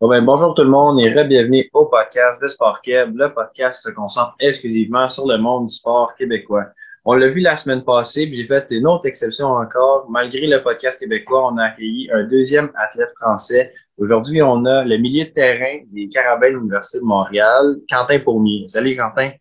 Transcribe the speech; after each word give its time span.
Bon 0.00 0.08
ben, 0.08 0.24
bonjour 0.24 0.54
tout 0.54 0.62
le 0.62 0.70
monde 0.70 0.98
et 0.98 1.12
re-bienvenue 1.12 1.68
au 1.74 1.84
podcast 1.84 2.40
de 2.40 2.46
Sport 2.46 2.80
Keb. 2.80 3.14
Le 3.18 3.34
podcast 3.34 3.82
se 3.82 3.90
concentre 3.90 4.34
exclusivement 4.40 5.06
sur 5.08 5.28
le 5.28 5.36
monde 5.36 5.66
du 5.66 5.74
sport 5.74 6.14
québécois. 6.14 6.68
On 7.04 7.12
l'a 7.12 7.28
vu 7.28 7.40
la 7.40 7.54
semaine 7.54 7.84
passée, 7.84 8.26
puis 8.26 8.36
j'ai 8.36 8.46
fait 8.46 8.66
une 8.70 8.86
autre 8.86 9.04
exception 9.04 9.48
encore. 9.48 10.06
Malgré 10.08 10.46
le 10.46 10.62
podcast 10.62 11.00
québécois, 11.00 11.52
on 11.52 11.58
a 11.58 11.64
accueilli 11.64 12.10
un 12.14 12.24
deuxième 12.24 12.70
athlète 12.76 13.10
français. 13.20 13.74
Aujourd'hui, 13.98 14.40
on 14.40 14.64
a 14.64 14.84
le 14.84 14.96
milieu 14.96 15.26
de 15.26 15.32
terrain 15.32 15.80
des 15.92 16.08
Carabins 16.08 16.48
de 16.48 16.56
l'Université 16.56 17.00
de 17.00 17.04
Montréal, 17.04 17.76
Quentin 17.90 18.20
Pourmier. 18.20 18.64
Salut 18.68 18.96
Quentin. 18.96 19.32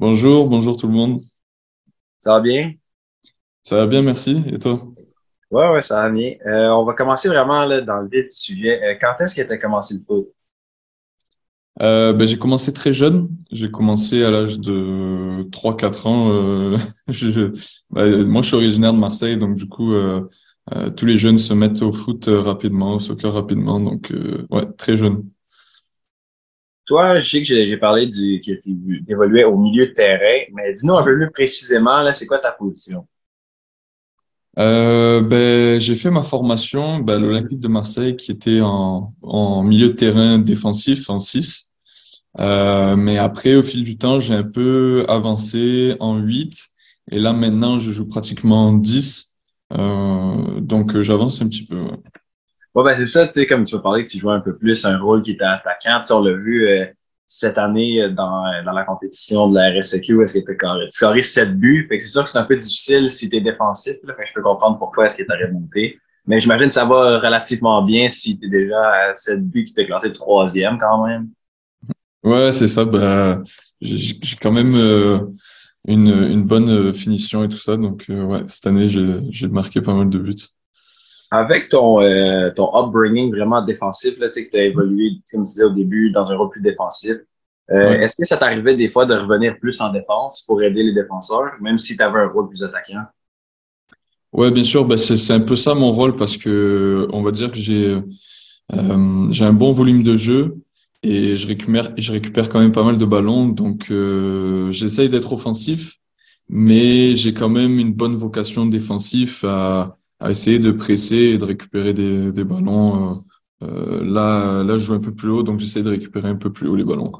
Bonjour, 0.00 0.48
bonjour 0.48 0.74
tout 0.74 0.88
le 0.88 0.94
monde. 0.94 1.20
Ça 2.18 2.32
va 2.32 2.40
bien? 2.40 2.72
Ça 3.62 3.76
va 3.76 3.86
bien, 3.86 4.02
merci. 4.02 4.42
Et 4.52 4.58
toi? 4.58 4.80
Ouais, 5.50 5.70
ouais, 5.70 5.80
ça 5.80 6.02
va 6.02 6.10
bien. 6.10 6.34
Euh, 6.46 6.68
on 6.70 6.84
va 6.84 6.92
commencer 6.92 7.28
vraiment 7.28 7.64
là, 7.64 7.80
dans 7.80 8.02
le 8.02 8.08
vif 8.08 8.26
du 8.26 8.32
sujet. 8.32 8.82
Euh, 8.82 8.94
quand 9.00 9.14
est-ce 9.20 9.34
que 9.34 9.42
tu 9.42 9.52
as 9.52 9.56
commencé 9.56 9.94
le 9.94 10.00
foot? 10.06 10.28
Euh, 11.80 12.12
ben, 12.12 12.26
j'ai 12.26 12.36
commencé 12.36 12.72
très 12.74 12.92
jeune. 12.92 13.28
J'ai 13.50 13.70
commencé 13.70 14.22
à 14.24 14.30
l'âge 14.30 14.58
de 14.58 15.48
3-4 15.50 16.06
ans. 16.06 16.30
Euh, 16.30 16.76
je, 17.08 17.52
ben, 17.90 18.24
moi, 18.24 18.42
je 18.42 18.48
suis 18.48 18.56
originaire 18.56 18.92
de 18.92 18.98
Marseille, 18.98 19.38
donc 19.38 19.56
du 19.56 19.66
coup, 19.66 19.94
tous 20.96 21.06
les 21.06 21.16
jeunes 21.16 21.38
se 21.38 21.54
mettent 21.54 21.80
au 21.80 21.92
foot 21.92 22.26
rapidement, 22.28 22.96
au 22.96 22.98
soccer 22.98 23.32
rapidement. 23.32 23.80
Donc, 23.80 24.12
ouais, 24.50 24.66
très 24.76 24.98
jeune. 24.98 25.24
Toi, 26.84 27.20
je 27.20 27.28
sais 27.28 27.38
que 27.38 27.46
j'ai 27.46 27.76
parlé 27.76 28.06
du 28.06 28.40
que 28.40 28.52
tu 28.52 29.04
évoluais 29.08 29.44
au 29.44 29.56
milieu 29.56 29.86
de 29.86 29.92
terrain, 29.92 30.44
mais 30.52 30.74
dis-nous 30.74 30.96
un 30.96 31.04
peu 31.04 31.16
plus 31.16 31.30
précisément, 31.30 32.00
là, 32.00 32.12
c'est 32.12 32.26
quoi 32.26 32.38
ta 32.38 32.52
position? 32.52 33.06
Euh, 34.58 35.20
ben, 35.20 35.80
j'ai 35.80 35.94
fait 35.94 36.10
ma 36.10 36.22
formation 36.22 36.98
ben, 36.98 37.14
à 37.14 37.18
l'Olympique 37.18 37.60
de 37.60 37.68
Marseille 37.68 38.16
qui 38.16 38.32
était 38.32 38.60
en, 38.60 39.14
en 39.22 39.62
milieu 39.62 39.88
de 39.88 39.92
terrain 39.92 40.38
défensif 40.38 41.08
en 41.10 41.18
6. 41.18 41.70
Euh, 42.40 42.96
mais 42.96 43.18
après, 43.18 43.56
au 43.56 43.62
fil 43.62 43.84
du 43.84 43.98
temps, 43.98 44.18
j'ai 44.18 44.34
un 44.34 44.44
peu 44.44 45.04
avancé 45.08 45.96
en 46.00 46.16
8. 46.18 46.56
Et 47.10 47.18
là, 47.18 47.32
maintenant, 47.32 47.78
je 47.78 47.90
joue 47.90 48.08
pratiquement 48.08 48.68
en 48.68 48.72
10. 48.72 49.36
Euh, 49.74 50.60
donc, 50.60 50.94
euh, 50.94 51.02
j'avance 51.02 51.40
un 51.42 51.48
petit 51.48 51.64
peu. 51.64 51.80
Ouais. 51.80 52.84
Ben, 52.84 52.96
c'est 52.96 53.06
ça, 53.06 53.26
tu 53.26 53.32
sais, 53.34 53.46
comme 53.46 53.64
tu 53.64 53.74
veux 53.74 53.82
parler 53.82 54.04
que 54.04 54.10
tu 54.10 54.18
jouais 54.18 54.34
un 54.34 54.40
peu 54.40 54.56
plus 54.56 54.84
un 54.84 54.98
rôle 54.98 55.22
qui 55.22 55.32
était 55.32 55.44
attaquant. 55.44 56.00
Tu 56.06 56.12
on 56.12 56.22
l'a 56.22 56.32
vu, 56.32 56.68
euh, 56.68 56.86
cette 57.28 57.58
année 57.58 58.02
euh, 58.02 58.08
dans, 58.08 58.44
dans 58.64 58.72
la 58.72 58.84
compétition 58.84 59.48
de 59.48 59.54
la 59.54 59.78
RSEQ, 59.78 60.22
est-ce 60.22 60.38
que 60.40 60.52
tu 60.52 60.66
as 60.66 60.90
scoré 60.90 61.22
7 61.22 61.56
buts? 61.56 61.86
Fait 61.88 61.98
que 61.98 62.02
c'est 62.02 62.08
sûr 62.08 62.24
que 62.24 62.30
c'est 62.30 62.38
un 62.38 62.44
peu 62.44 62.56
difficile 62.56 63.08
si 63.10 63.28
tu 63.28 63.36
es 63.36 63.40
défensif. 63.40 63.96
Là, 64.02 64.14
fait 64.14 64.22
que 64.22 64.28
je 64.30 64.34
peux 64.34 64.42
comprendre 64.42 64.78
pourquoi 64.78 65.06
est-ce 65.06 65.16
que 65.16 65.22
tu 65.22 65.30
as 65.30 65.46
remonté. 65.46 66.00
Mais 66.26 66.40
j'imagine 66.40 66.68
que 66.68 66.72
ça 66.72 66.86
va 66.86 67.20
relativement 67.20 67.82
bien 67.82 68.08
si 68.08 68.38
tu 68.38 68.46
es 68.46 68.48
déjà 68.48 68.80
à 68.80 69.14
7 69.14 69.46
buts 69.46 69.64
qui 69.64 69.74
t'es 69.74 69.86
classé 69.86 70.12
troisième 70.12 70.78
quand 70.78 71.06
même. 71.06 71.28
Ouais, 72.24 72.50
c'est 72.50 72.66
ça. 72.66 72.84
Bah, 72.84 73.42
j'ai 73.80 74.36
quand 74.40 74.52
même 74.52 74.74
euh, 74.74 75.20
une, 75.86 76.08
une 76.08 76.44
bonne 76.44 76.92
finition 76.94 77.44
et 77.44 77.48
tout 77.48 77.58
ça. 77.58 77.76
Donc, 77.76 78.06
euh, 78.08 78.24
ouais, 78.24 78.40
cette 78.48 78.66
année, 78.66 78.88
j'ai 78.88 79.48
marqué 79.48 79.80
pas 79.82 79.94
mal 79.94 80.08
de 80.08 80.18
buts. 80.18 80.34
Avec 81.30 81.68
ton, 81.68 82.00
euh, 82.00 82.50
ton 82.50 82.70
upbringing 82.74 83.30
vraiment 83.30 83.62
défensif, 83.62 84.18
là, 84.18 84.28
tu 84.28 84.34
sais, 84.34 84.46
que 84.46 84.50
tu 84.50 84.56
as 84.56 84.64
évolué, 84.64 85.10
comme 85.30 85.44
tu 85.44 85.52
disais 85.52 85.64
au 85.64 85.70
début, 85.70 86.10
dans 86.10 86.32
un 86.32 86.36
rôle 86.36 86.50
plus 86.50 86.62
défensif, 86.62 87.16
euh, 87.70 88.00
est-ce 88.00 88.16
que 88.16 88.26
ça 88.26 88.38
t'arrivait 88.38 88.76
des 88.76 88.90
fois 88.90 89.04
de 89.04 89.14
revenir 89.14 89.58
plus 89.58 89.78
en 89.82 89.92
défense 89.92 90.42
pour 90.46 90.62
aider 90.62 90.82
les 90.82 90.94
défenseurs, 90.94 91.52
même 91.60 91.78
si 91.78 91.96
tu 91.96 92.02
avais 92.02 92.20
un 92.20 92.28
rôle 92.28 92.48
plus 92.48 92.64
attaquant? 92.64 93.04
Ouais, 94.32 94.50
bien 94.50 94.64
sûr, 94.64 94.86
bah, 94.86 94.96
c'est 94.96 95.32
un 95.32 95.40
peu 95.40 95.56
ça 95.56 95.74
mon 95.74 95.92
rôle 95.92 96.16
parce 96.16 96.36
que 96.36 97.08
on 97.12 97.22
va 97.22 97.30
dire 97.30 97.50
que 97.50 97.58
j'ai 97.58 97.98
euh, 98.72 99.28
j'ai 99.32 99.44
un 99.44 99.52
bon 99.52 99.72
volume 99.72 100.02
de 100.02 100.16
jeu 100.16 100.56
et 101.02 101.36
je 101.36 101.46
récupère 101.46 101.92
je 101.98 102.12
récupère 102.12 102.48
quand 102.48 102.60
même 102.60 102.72
pas 102.72 102.84
mal 102.84 102.96
de 102.96 103.04
ballons, 103.04 103.48
donc 103.48 103.90
euh, 103.90 104.70
j'essaye 104.70 105.10
d'être 105.10 105.32
offensif, 105.32 105.96
mais 106.48 107.16
j'ai 107.16 107.34
quand 107.34 107.50
même 107.50 107.78
une 107.78 107.92
bonne 107.92 108.16
vocation 108.16 108.64
défensive 108.64 109.40
à 109.44 109.97
à 110.20 110.30
essayer 110.30 110.58
de 110.58 110.72
presser 110.72 111.16
et 111.16 111.38
de 111.38 111.44
récupérer 111.44 111.92
des, 111.92 112.32
des 112.32 112.44
ballons. 112.44 113.12
Euh, 113.12 113.14
euh, 113.62 114.04
là, 114.04 114.62
là, 114.62 114.78
je 114.78 114.84
joue 114.84 114.94
un 114.94 115.00
peu 115.00 115.14
plus 115.14 115.30
haut, 115.30 115.42
donc 115.42 115.60
j'essaie 115.60 115.82
de 115.82 115.90
récupérer 115.90 116.28
un 116.28 116.36
peu 116.36 116.52
plus 116.52 116.68
haut 116.68 116.76
les 116.76 116.84
ballons. 116.84 117.12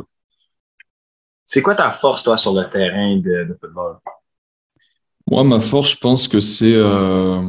C'est 1.45 1.63
quoi 1.63 1.75
ta 1.75 1.91
force, 1.91 2.23
toi, 2.23 2.37
sur 2.37 2.55
le 2.55 2.69
terrain 2.69 3.17
de, 3.17 3.49
de 3.49 3.59
football? 3.61 3.99
Moi, 5.31 5.45
ma 5.45 5.61
force, 5.61 5.93
je 5.93 5.99
pense 5.99 6.29
que 6.29 6.41
c'est... 6.41 6.75
Euh, 6.75 7.43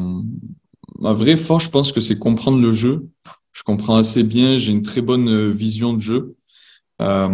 ma 0.99 1.13
vraie 1.13 1.37
force, 1.37 1.65
je 1.65 1.69
pense 1.69 1.91
que 1.91 2.01
c'est 2.01 2.17
comprendre 2.17 2.59
le 2.59 2.71
jeu. 2.71 3.07
Je 3.51 3.63
comprends 3.63 3.97
assez 3.97 4.23
bien, 4.23 4.57
j'ai 4.57 4.71
une 4.71 4.83
très 4.83 5.01
bonne 5.01 5.51
vision 5.51 5.93
de 5.93 6.01
jeu. 6.01 6.35
Euh, 7.01 7.29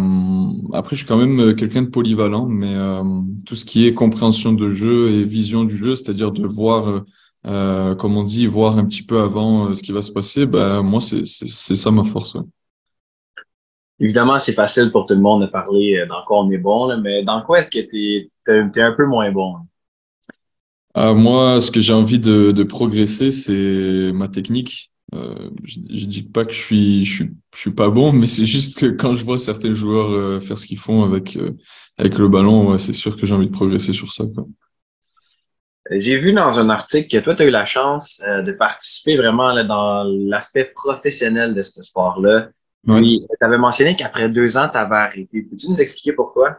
après, 0.72 0.96
je 0.96 1.00
suis 1.00 1.08
quand 1.08 1.16
même 1.16 1.54
quelqu'un 1.56 1.82
de 1.82 1.88
polyvalent, 1.88 2.46
mais 2.46 2.74
euh, 2.74 3.02
tout 3.44 3.56
ce 3.56 3.64
qui 3.64 3.86
est 3.86 3.94
compréhension 3.94 4.52
de 4.52 4.68
jeu 4.68 5.10
et 5.10 5.24
vision 5.24 5.64
du 5.64 5.76
jeu, 5.76 5.94
c'est-à-dire 5.94 6.32
de 6.32 6.46
voir 6.46 7.02
euh, 7.46 7.94
comme 7.94 8.16
on 8.16 8.24
dit, 8.24 8.46
voir 8.46 8.76
un 8.76 8.84
petit 8.84 9.02
peu 9.02 9.20
avant 9.20 9.68
euh, 9.68 9.74
ce 9.74 9.82
qui 9.82 9.92
va 9.92 10.02
se 10.02 10.10
passer, 10.10 10.46
ben, 10.46 10.82
moi, 10.82 11.00
c'est 11.00 11.24
ça 11.24 11.90
ma 11.90 12.02
force. 12.02 12.36
Évidemment, 14.00 14.38
c'est 14.38 14.52
facile 14.52 14.90
pour 14.90 15.06
tout 15.06 15.14
le 15.14 15.20
monde 15.20 15.42
de 15.42 15.46
parler 15.46 15.96
euh, 15.96 16.06
dans 16.06 16.22
quoi 16.26 16.42
on 16.42 16.50
est 16.50 16.58
bon, 16.58 16.86
là, 16.86 16.96
mais 16.96 17.22
dans 17.24 17.42
quoi 17.42 17.60
est-ce 17.60 17.70
que 17.70 17.78
tu 17.78 18.30
es, 18.48 18.82
un 18.82 18.92
peu 18.92 19.06
moins 19.06 19.30
bon? 19.30 19.54
Euh, 20.96 21.14
moi, 21.14 21.60
ce 21.60 21.70
que 21.70 21.80
j'ai 21.80 21.92
envie 21.92 22.18
de, 22.18 22.52
de 22.52 22.62
progresser, 22.64 23.30
c'est 23.30 24.12
ma 24.12 24.28
technique. 24.28 24.90
Euh, 25.14 25.50
je, 25.62 25.78
je 25.88 26.06
dis 26.06 26.22
pas 26.22 26.44
que 26.44 26.52
je 26.52 26.58
suis, 26.58 27.04
je 27.04 27.12
suis, 27.12 27.30
je 27.54 27.60
suis 27.60 27.70
pas 27.70 27.90
bon, 27.90 28.12
mais 28.12 28.26
c'est 28.26 28.44
juste 28.44 28.78
que 28.78 28.86
quand 28.86 29.14
je 29.14 29.24
vois 29.24 29.38
certains 29.38 29.72
joueurs 29.72 30.42
faire 30.42 30.58
ce 30.58 30.66
qu'ils 30.66 30.78
font 30.78 31.04
avec, 31.04 31.38
avec 31.96 32.18
le 32.18 32.28
ballon, 32.28 32.70
ouais, 32.70 32.78
c'est 32.78 32.92
sûr 32.92 33.16
que 33.16 33.24
j'ai 33.24 33.34
envie 33.34 33.46
de 33.46 33.52
progresser 33.52 33.92
sur 33.92 34.12
ça. 34.12 34.24
Quoi. 34.34 34.46
J'ai 35.90 36.16
vu 36.16 36.32
dans 36.32 36.58
un 36.58 36.68
article 36.68 37.08
que 37.08 37.22
toi, 37.22 37.34
tu 37.34 37.42
as 37.42 37.46
eu 37.46 37.50
la 37.50 37.64
chance 37.64 38.22
euh, 38.26 38.42
de 38.42 38.52
participer 38.52 39.16
vraiment 39.16 39.52
là, 39.52 39.64
dans 39.64 40.04
l'aspect 40.04 40.72
professionnel 40.74 41.54
de 41.54 41.62
ce 41.62 41.82
sport-là. 41.82 42.48
Oui. 42.86 43.24
tu 43.28 43.44
avais 43.44 43.58
mentionné 43.58 43.96
qu'après 43.96 44.28
deux 44.28 44.56
ans, 44.56 44.68
tu 44.68 44.78
avais 44.78 44.96
arrêté. 44.96 45.42
Peux-tu 45.42 45.70
nous 45.70 45.80
expliquer 45.80 46.12
pourquoi? 46.12 46.58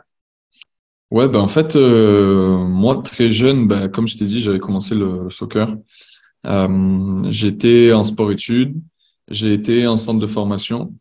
Ouais, 1.09 1.29
ben 1.29 1.39
en 1.39 1.47
fait, 1.47 1.77
euh, 1.77 2.57
moi, 2.57 3.01
très 3.01 3.31
jeune, 3.31 3.67
ben, 3.67 3.88
comme 3.88 4.07
je 4.07 4.17
t'ai 4.17 4.25
dit, 4.25 4.41
j'avais 4.41 4.59
commencé 4.59 4.93
le, 4.93 5.23
le 5.23 5.29
soccer. 5.29 5.69
Euh, 6.45 7.23
j'étais 7.29 7.94
en 7.94 8.03
sport-études, 8.03 8.75
j'ai 9.29 9.53
été 9.53 9.88
en 9.88 9.97
centre 9.97 10.19
de 10.19 10.27
formation 10.27 10.94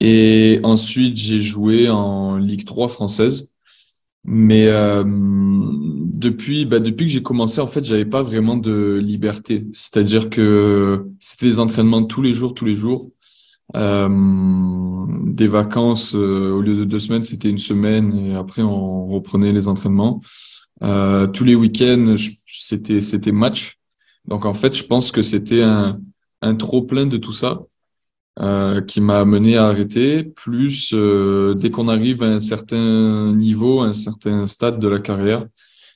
et 0.00 0.60
ensuite 0.62 1.16
j'ai 1.16 1.40
joué 1.40 1.88
en 1.88 2.36
Ligue 2.36 2.64
3 2.64 2.88
française. 2.88 3.54
Mais 4.26 4.66
euh, 4.66 5.04
depuis, 5.06 6.66
bah, 6.66 6.80
depuis 6.80 7.06
que 7.06 7.12
j'ai 7.12 7.22
commencé, 7.22 7.60
en 7.60 7.66
fait, 7.66 7.84
j'avais 7.84 8.04
pas 8.04 8.22
vraiment 8.22 8.56
de 8.56 9.00
liberté. 9.02 9.66
C'est-à-dire 9.72 10.30
que 10.30 11.06
c'était 11.20 11.46
des 11.46 11.60
entraînements 11.60 12.04
tous 12.04 12.22
les 12.22 12.34
jours, 12.34 12.54
tous 12.54 12.64
les 12.64 12.74
jours. 12.74 13.10
Euh, 13.74 14.08
des 15.26 15.48
vacances, 15.48 16.14
euh, 16.14 16.52
au 16.52 16.60
lieu 16.60 16.76
de 16.76 16.84
deux 16.84 17.00
semaines, 17.00 17.24
c'était 17.24 17.50
une 17.50 17.58
semaine 17.58 18.14
et 18.14 18.34
après 18.34 18.62
on 18.62 19.08
reprenait 19.08 19.52
les 19.52 19.68
entraînements. 19.68 20.20
Euh, 20.82 21.26
tous 21.26 21.44
les 21.44 21.54
week-ends, 21.54 22.16
c'était 22.46 23.00
c'était 23.00 23.32
match. 23.32 23.78
Donc 24.26 24.44
en 24.44 24.54
fait, 24.54 24.74
je 24.74 24.84
pense 24.84 25.10
que 25.10 25.22
c'était 25.22 25.62
un, 25.62 26.00
un 26.42 26.54
trop 26.54 26.82
plein 26.82 27.06
de 27.06 27.16
tout 27.16 27.32
ça. 27.32 27.62
Euh, 28.38 28.82
qui 28.82 29.00
m'a 29.00 29.20
amené 29.20 29.56
à 29.56 29.68
arrêter. 29.68 30.22
Plus 30.22 30.92
euh, 30.92 31.54
dès 31.54 31.70
qu'on 31.70 31.88
arrive 31.88 32.22
à 32.22 32.26
un 32.26 32.40
certain 32.40 33.34
niveau, 33.34 33.80
à 33.80 33.86
un 33.86 33.94
certain 33.94 34.46
stade 34.46 34.78
de 34.78 34.88
la 34.88 34.98
carrière, 34.98 35.46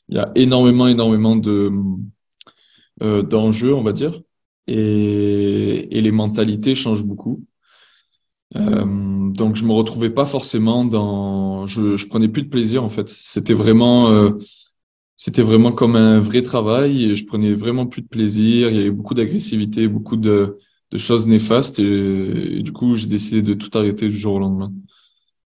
il 0.08 0.16
y 0.16 0.18
a 0.18 0.32
énormément, 0.34 0.88
énormément 0.88 1.36
de 1.36 1.70
euh, 3.02 3.22
d'enjeux, 3.22 3.74
on 3.74 3.82
va 3.82 3.92
dire, 3.92 4.22
et, 4.66 5.98
et 5.98 6.00
les 6.00 6.12
mentalités 6.12 6.74
changent 6.74 7.04
beaucoup. 7.04 7.44
Euh, 8.56 9.31
donc 9.32 9.56
je 9.56 9.64
me 9.66 9.72
retrouvais 9.72 10.10
pas 10.10 10.25
forcément 10.25 10.86
dans, 10.86 11.66
je, 11.66 11.96
je 11.96 12.06
prenais 12.08 12.28
plus 12.28 12.43
de 12.44 12.48
plaisir 12.48 12.82
en 12.82 12.88
fait. 12.88 13.08
C'était 13.10 13.52
vraiment, 13.52 14.32
c'était 15.19 15.43
vraiment 15.43 15.72
comme 15.72 15.94
un 15.94 16.20
vrai 16.20 16.40
travail 16.40 17.04
et 17.04 17.14
je 17.14 17.26
prenais 17.26 17.52
vraiment 17.52 17.86
plus 17.86 18.00
de 18.00 18.08
plaisir. 18.08 18.70
Il 18.70 18.76
y 18.76 18.81
avait 18.81 18.90
beaucoup 18.90 19.14
d'agressivité, 19.14 19.88
beaucoup 19.88 20.16
de 20.16 20.56
de 20.92 20.98
choses 20.98 21.26
néfastes 21.26 21.78
et, 21.78 22.62
du 22.62 22.72
coup, 22.72 22.96
j'ai 22.96 23.06
décidé 23.06 23.42
de 23.42 23.54
tout 23.54 23.70
arrêter 23.78 24.08
du 24.08 24.16
jour 24.16 24.34
au 24.34 24.38
lendemain. 24.38 24.72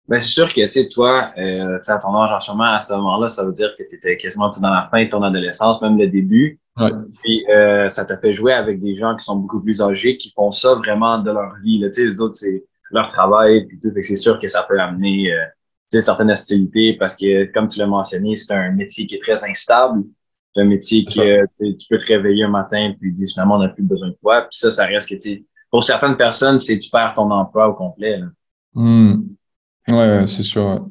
Ben, 0.07 0.19
c'est 0.19 0.27
sûr 0.27 0.53
que, 0.53 0.61
tu 0.61 0.69
sais, 0.69 0.87
toi, 0.87 1.31
euh, 1.37 1.79
à 1.85 1.97
ton 1.97 2.15
âge, 2.15 2.43
sûrement, 2.43 2.63
à 2.63 2.79
ce 2.79 2.93
moment-là, 2.93 3.27
ça 3.27 3.43
veut 3.43 3.53
dire 3.53 3.73
que 3.77 3.83
tu 3.83 3.95
étais 3.95 4.17
quasiment 4.17 4.49
dans 4.49 4.69
la 4.69 4.87
fin 4.91 5.03
de 5.03 5.09
ton 5.09 5.23
adolescence, 5.23 5.81
même 5.81 5.97
le 5.97 6.07
début. 6.07 6.59
Ouais. 6.79 6.91
Puis, 7.23 7.43
euh, 7.49 7.89
ça 7.89 8.05
t'a 8.05 8.17
fait 8.17 8.31
jouer 8.31 8.53
avec 8.53 8.81
des 8.81 8.95
gens 8.95 9.15
qui 9.15 9.25
sont 9.25 9.37
beaucoup 9.37 9.61
plus 9.61 9.81
âgés, 9.81 10.17
qui 10.17 10.31
font 10.35 10.51
ça 10.51 10.75
vraiment 10.75 11.17
de 11.17 11.31
leur 11.31 11.55
vie. 11.63 11.79
Là. 11.79 11.89
Tu 11.89 12.03
sais, 12.03 12.07
les 12.07 12.21
autres, 12.21 12.35
c'est 12.35 12.63
leur 12.91 13.07
travail, 13.07 13.65
puis 13.65 13.79
tout. 13.79 13.91
C'est 14.01 14.15
sûr 14.15 14.39
que 14.39 14.47
ça 14.47 14.63
peut 14.69 14.79
amener, 14.79 15.33
euh, 15.33 15.43
tu 15.91 15.97
sais, 15.97 16.01
certaines 16.01 16.31
hostilités 16.31 16.93
parce 16.99 17.15
que, 17.15 17.45
comme 17.51 17.67
tu 17.67 17.79
l'as 17.79 17.87
mentionné, 17.87 18.35
c'est 18.35 18.53
un 18.53 18.71
métier 18.71 19.07
qui 19.07 19.15
est 19.15 19.21
très 19.21 19.43
instable. 19.43 20.03
C'est 20.55 20.61
un 20.61 20.65
métier 20.65 21.03
que 21.05 21.45
tu 21.59 21.87
peux 21.89 21.99
te 21.99 22.07
réveiller 22.07 22.45
un 22.45 22.49
matin 22.49 22.93
puis 22.99 23.11
dire 23.11 23.27
finalement 23.29 23.55
on 23.55 23.59
n'a 23.59 23.69
plus 23.69 23.83
besoin 23.83 24.09
de 24.09 24.17
toi. 24.21 24.41
Puis 24.41 24.57
ça, 24.57 24.71
ça 24.71 24.85
reste 24.85 25.09
que 25.09 25.15
tu 25.15 25.45
pour 25.69 25.83
certaines 25.83 26.15
personnes, 26.15 26.57
c'est 26.57 26.79
tu 26.79 26.89
perds 26.89 27.13
ton 27.15 27.29
emploi 27.29 27.67
au 27.67 27.73
complet. 27.73 28.17
Là. 28.17 28.27
Hmm. 28.73 29.23
Ouais, 29.89 30.25
c'est 30.27 30.43
sûr. 30.43 30.87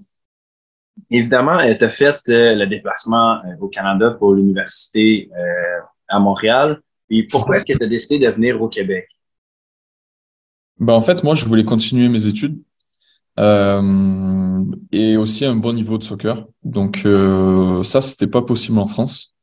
Évidemment, 1.10 1.58
tu 1.58 1.84
as 1.84 1.88
fait 1.88 2.20
euh, 2.28 2.54
le 2.54 2.66
déplacement 2.66 3.38
euh, 3.44 3.56
au 3.60 3.68
Canada 3.68 4.10
pour 4.10 4.34
l'université 4.34 5.30
euh, 5.36 5.80
à 6.08 6.20
Montréal. 6.20 6.80
Et 7.08 7.26
pourquoi 7.26 7.56
est-ce 7.56 7.64
que 7.64 7.76
tu 7.76 7.84
as 7.84 7.88
décidé 7.88 8.24
de 8.26 8.30
venir 8.30 8.60
au 8.60 8.68
Québec? 8.68 9.08
Ben, 10.78 10.92
en 10.92 11.00
fait, 11.00 11.22
moi, 11.24 11.34
je 11.34 11.46
voulais 11.46 11.64
continuer 11.64 12.08
mes 12.08 12.26
études 12.26 12.60
euh, 13.38 14.64
et 14.92 15.16
aussi 15.16 15.44
un 15.44 15.56
bon 15.56 15.72
niveau 15.72 15.98
de 15.98 16.04
soccer. 16.04 16.46
Donc 16.62 17.02
euh, 17.04 17.82
ça, 17.82 18.00
c'était 18.00 18.26
pas 18.26 18.42
possible 18.42 18.78
en 18.78 18.86
France. 18.86 19.33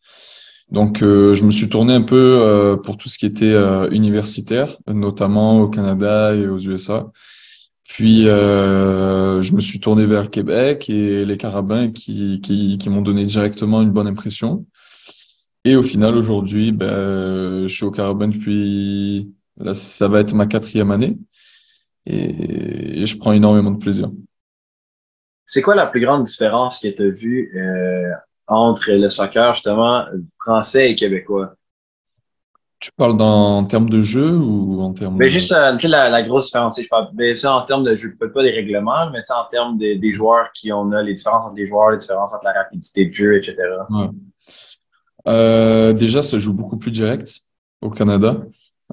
Donc 0.72 1.04
euh, 1.04 1.36
je 1.36 1.44
me 1.44 1.52
suis 1.52 1.70
tourné 1.70 1.94
un 1.94 2.02
peu 2.02 2.40
euh, 2.42 2.78
pour 2.78 2.98
tout 2.98 3.10
ce 3.10 3.18
qui 3.18 3.26
était 3.26 3.54
euh, 3.54 3.90
universitaire, 3.92 4.78
notamment 4.88 5.62
au 5.62 5.70
Canada 5.70 6.34
et 6.34 6.48
aux 6.48 6.60
USA. 6.60 7.12
Puis 7.88 8.24
je 8.24 9.54
me 9.54 9.60
suis 9.60 9.82
tourné 9.82 10.06
vers 10.06 10.22
le 10.24 10.30
Québec 10.30 10.90
et 10.90 11.26
les 11.26 11.38
Carabins 11.38 11.92
qui, 11.92 12.40
qui, 12.42 12.78
qui 12.78 12.90
m'ont 12.90 13.02
donné 13.02 13.26
directement 13.26 13.82
une 13.82 13.92
bonne 13.92 14.08
impression. 14.08 14.66
Et 15.66 15.76
au 15.76 15.84
final, 15.84 16.16
aujourd'hui, 16.16 16.72
ben, 16.72 17.68
je 17.68 17.68
suis 17.68 17.84
au 17.84 17.92
Carabin 17.92 18.30
depuis, 18.30 19.34
là, 19.58 19.74
ça 19.74 20.08
va 20.08 20.22
être 20.22 20.34
ma 20.34 20.48
quatrième 20.48 20.90
année 20.92 21.18
et, 22.06 23.06
je 23.06 23.18
prends 23.18 23.34
énormément 23.34 23.72
de 23.72 23.78
plaisir. 23.78 24.12
C'est 25.46 25.62
quoi 25.62 25.76
la 25.76 25.88
plus 25.88 26.02
grande 26.02 26.24
différence 26.24 26.80
que 26.80 26.88
tu 26.88 27.04
as 27.04 27.10
vue 27.10 27.52
euh, 27.56 28.12
entre 28.52 28.92
le 28.92 29.10
soccer, 29.10 29.54
justement, 29.54 30.06
français 30.40 30.92
et 30.92 30.96
québécois? 30.96 31.54
Tu 32.80 32.90
parles 32.98 33.16
dans, 33.16 33.58
en 33.58 33.66
termes 33.66 33.90
de 33.90 34.02
jeu 34.02 34.36
ou 34.36 34.82
en 34.82 34.92
termes 34.92 35.16
mais 35.16 35.30
juste 35.30 35.52
euh, 35.52 35.78
la, 35.84 36.10
la, 36.10 36.24
grosse 36.24 36.48
différence, 36.48 36.82
je 36.82 36.90
parle 36.90 37.10
mais 37.14 37.36
ça 37.36 37.54
en 37.54 37.62
termes 37.62 37.84
de 37.84 37.96
jeu, 37.96 38.16
peut-être 38.20 38.34
pas 38.34 38.42
des 38.42 38.50
règlements, 38.50 39.12
mais 39.12 39.20
en 39.30 39.50
termes 39.52 39.78
de, 39.78 40.00
des 40.00 40.14
joueurs 40.14 40.52
qui 40.52 40.74
on 40.74 40.92
a, 40.92 41.04
les 41.04 41.14
différences 41.14 41.46
entre 41.46 41.56
les 41.56 41.68
joueurs, 41.68 41.92
les 41.92 42.00
différences 42.00 42.34
entre 42.34 42.44
la 42.44 42.54
rapidité 42.54 43.06
de 43.06 43.14
jeu, 43.14 43.38
etc. 43.38 43.56
Ouais. 43.92 44.08
Euh, 45.28 45.94
déjà, 45.94 46.24
ça 46.24 46.40
joue 46.40 46.54
beaucoup 46.54 46.78
plus 46.78 46.90
direct 46.90 47.42
au 47.82 47.92
Canada. 47.92 48.38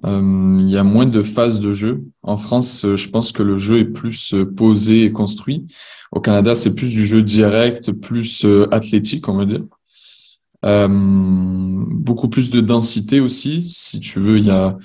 Euh, 0.05 0.57
il 0.59 0.69
y 0.71 0.77
a 0.77 0.85
moins 0.85 1.07
de 1.07 1.23
phases 1.23 1.61
de 1.61 1.73
jeu. 1.73 2.05
En 2.23 2.37
France, 2.37 2.85
euh, 2.85 2.97
je 2.97 3.09
pense 3.09 3.33
que 3.33 3.43
le 3.43 3.59
jeu 3.59 3.81
est 3.81 3.85
plus 3.85 4.35
euh, 4.35 4.45
posé 4.45 5.05
et 5.05 5.13
construit. 5.13 5.67
Au 6.13 6.21
Canada, 6.21 6.55
c'est 6.55 6.75
plus 6.75 6.93
du 6.93 7.05
jeu 7.07 7.23
direct, 7.23 7.93
plus 7.93 8.47
athlétique, 8.71 9.29
on 9.29 9.37
va 9.37 9.45
dire. 9.45 9.63
Beaucoup 10.89 12.29
plus 12.29 12.51
de 12.51 12.61
densité 12.61 13.21
aussi, 13.21 13.69
si 13.69 14.01
tu 14.01 14.19
veux. 14.19 14.39
Il 14.39 14.47
y 14.47 14.51
a 14.51 14.79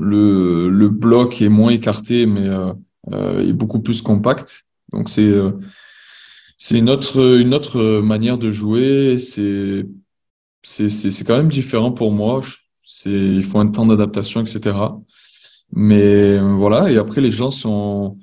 le, 0.00 0.68
le 0.68 0.88
bloc 0.88 1.40
est 1.40 1.48
moins 1.48 1.70
écarté, 1.70 2.26
mais 2.26 2.48
euh, 2.48 3.48
est 3.48 3.52
beaucoup 3.52 3.80
plus 3.80 4.02
compact. 4.02 4.66
Donc 4.92 5.08
c'est 5.08 5.32
c'est 6.56 6.76
une 6.76 6.90
autre 6.90 7.38
une 7.38 7.54
autre 7.54 8.00
manière 8.00 8.38
de 8.38 8.50
jouer. 8.50 9.18
C'est 9.20 9.86
c'est 10.62 10.88
c'est 10.90 11.24
quand 11.24 11.36
même 11.36 11.48
différent 11.48 11.92
pour 11.92 12.10
moi. 12.10 12.40
C'est, 12.90 13.10
il 13.10 13.42
faut 13.42 13.58
un 13.58 13.66
temps 13.66 13.84
d'adaptation, 13.84 14.40
etc. 14.40 14.74
Mais 15.72 16.38
voilà. 16.38 16.90
Et 16.90 16.96
après, 16.96 17.20
les 17.20 17.30
gens 17.30 17.50
sont, 17.50 18.16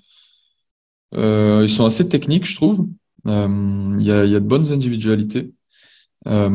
euh, 1.13 1.62
ils 1.62 1.69
sont 1.69 1.85
assez 1.85 2.09
techniques, 2.09 2.47
je 2.47 2.56
trouve. 2.56 2.88
Euh, 3.27 3.94
il 4.00 4.03
y, 4.03 4.12
a, 4.12 4.25
y 4.25 4.35
a 4.35 4.39
de 4.39 4.47
bonnes 4.47 4.73
individualités. 4.73 5.53
Euh, 6.27 6.50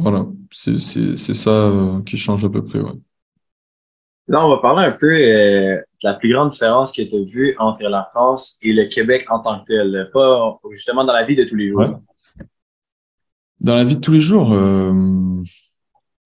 voilà, 0.00 0.24
c'est, 0.52 0.78
c'est, 0.78 1.16
c'est 1.16 1.34
ça 1.34 1.72
qui 2.06 2.16
change 2.16 2.44
à 2.44 2.48
peu 2.48 2.64
près. 2.64 2.78
Ouais. 2.78 2.92
Là, 4.28 4.46
on 4.46 4.48
va 4.48 4.58
parler 4.58 4.86
un 4.86 4.92
peu 4.92 5.10
de 5.10 5.82
la 6.04 6.14
plus 6.14 6.32
grande 6.32 6.50
différence 6.50 6.92
que 6.92 7.02
tu 7.02 7.16
as 7.16 7.24
vue 7.24 7.56
entre 7.58 7.82
la 7.82 8.08
France 8.12 8.56
et 8.62 8.72
le 8.72 8.84
Québec 8.84 9.26
en 9.30 9.40
tant 9.40 9.64
que 9.64 9.66
tel, 9.66 10.10
pas 10.12 10.60
justement 10.70 11.04
dans 11.04 11.12
la 11.12 11.24
vie 11.24 11.34
de 11.34 11.42
tous 11.42 11.56
les 11.56 11.70
jours. 11.70 11.80
Ouais. 11.80 12.46
Dans 13.58 13.74
la 13.74 13.82
vie 13.82 13.96
de 13.96 14.00
tous 14.00 14.12
les 14.12 14.20
jours, 14.20 14.54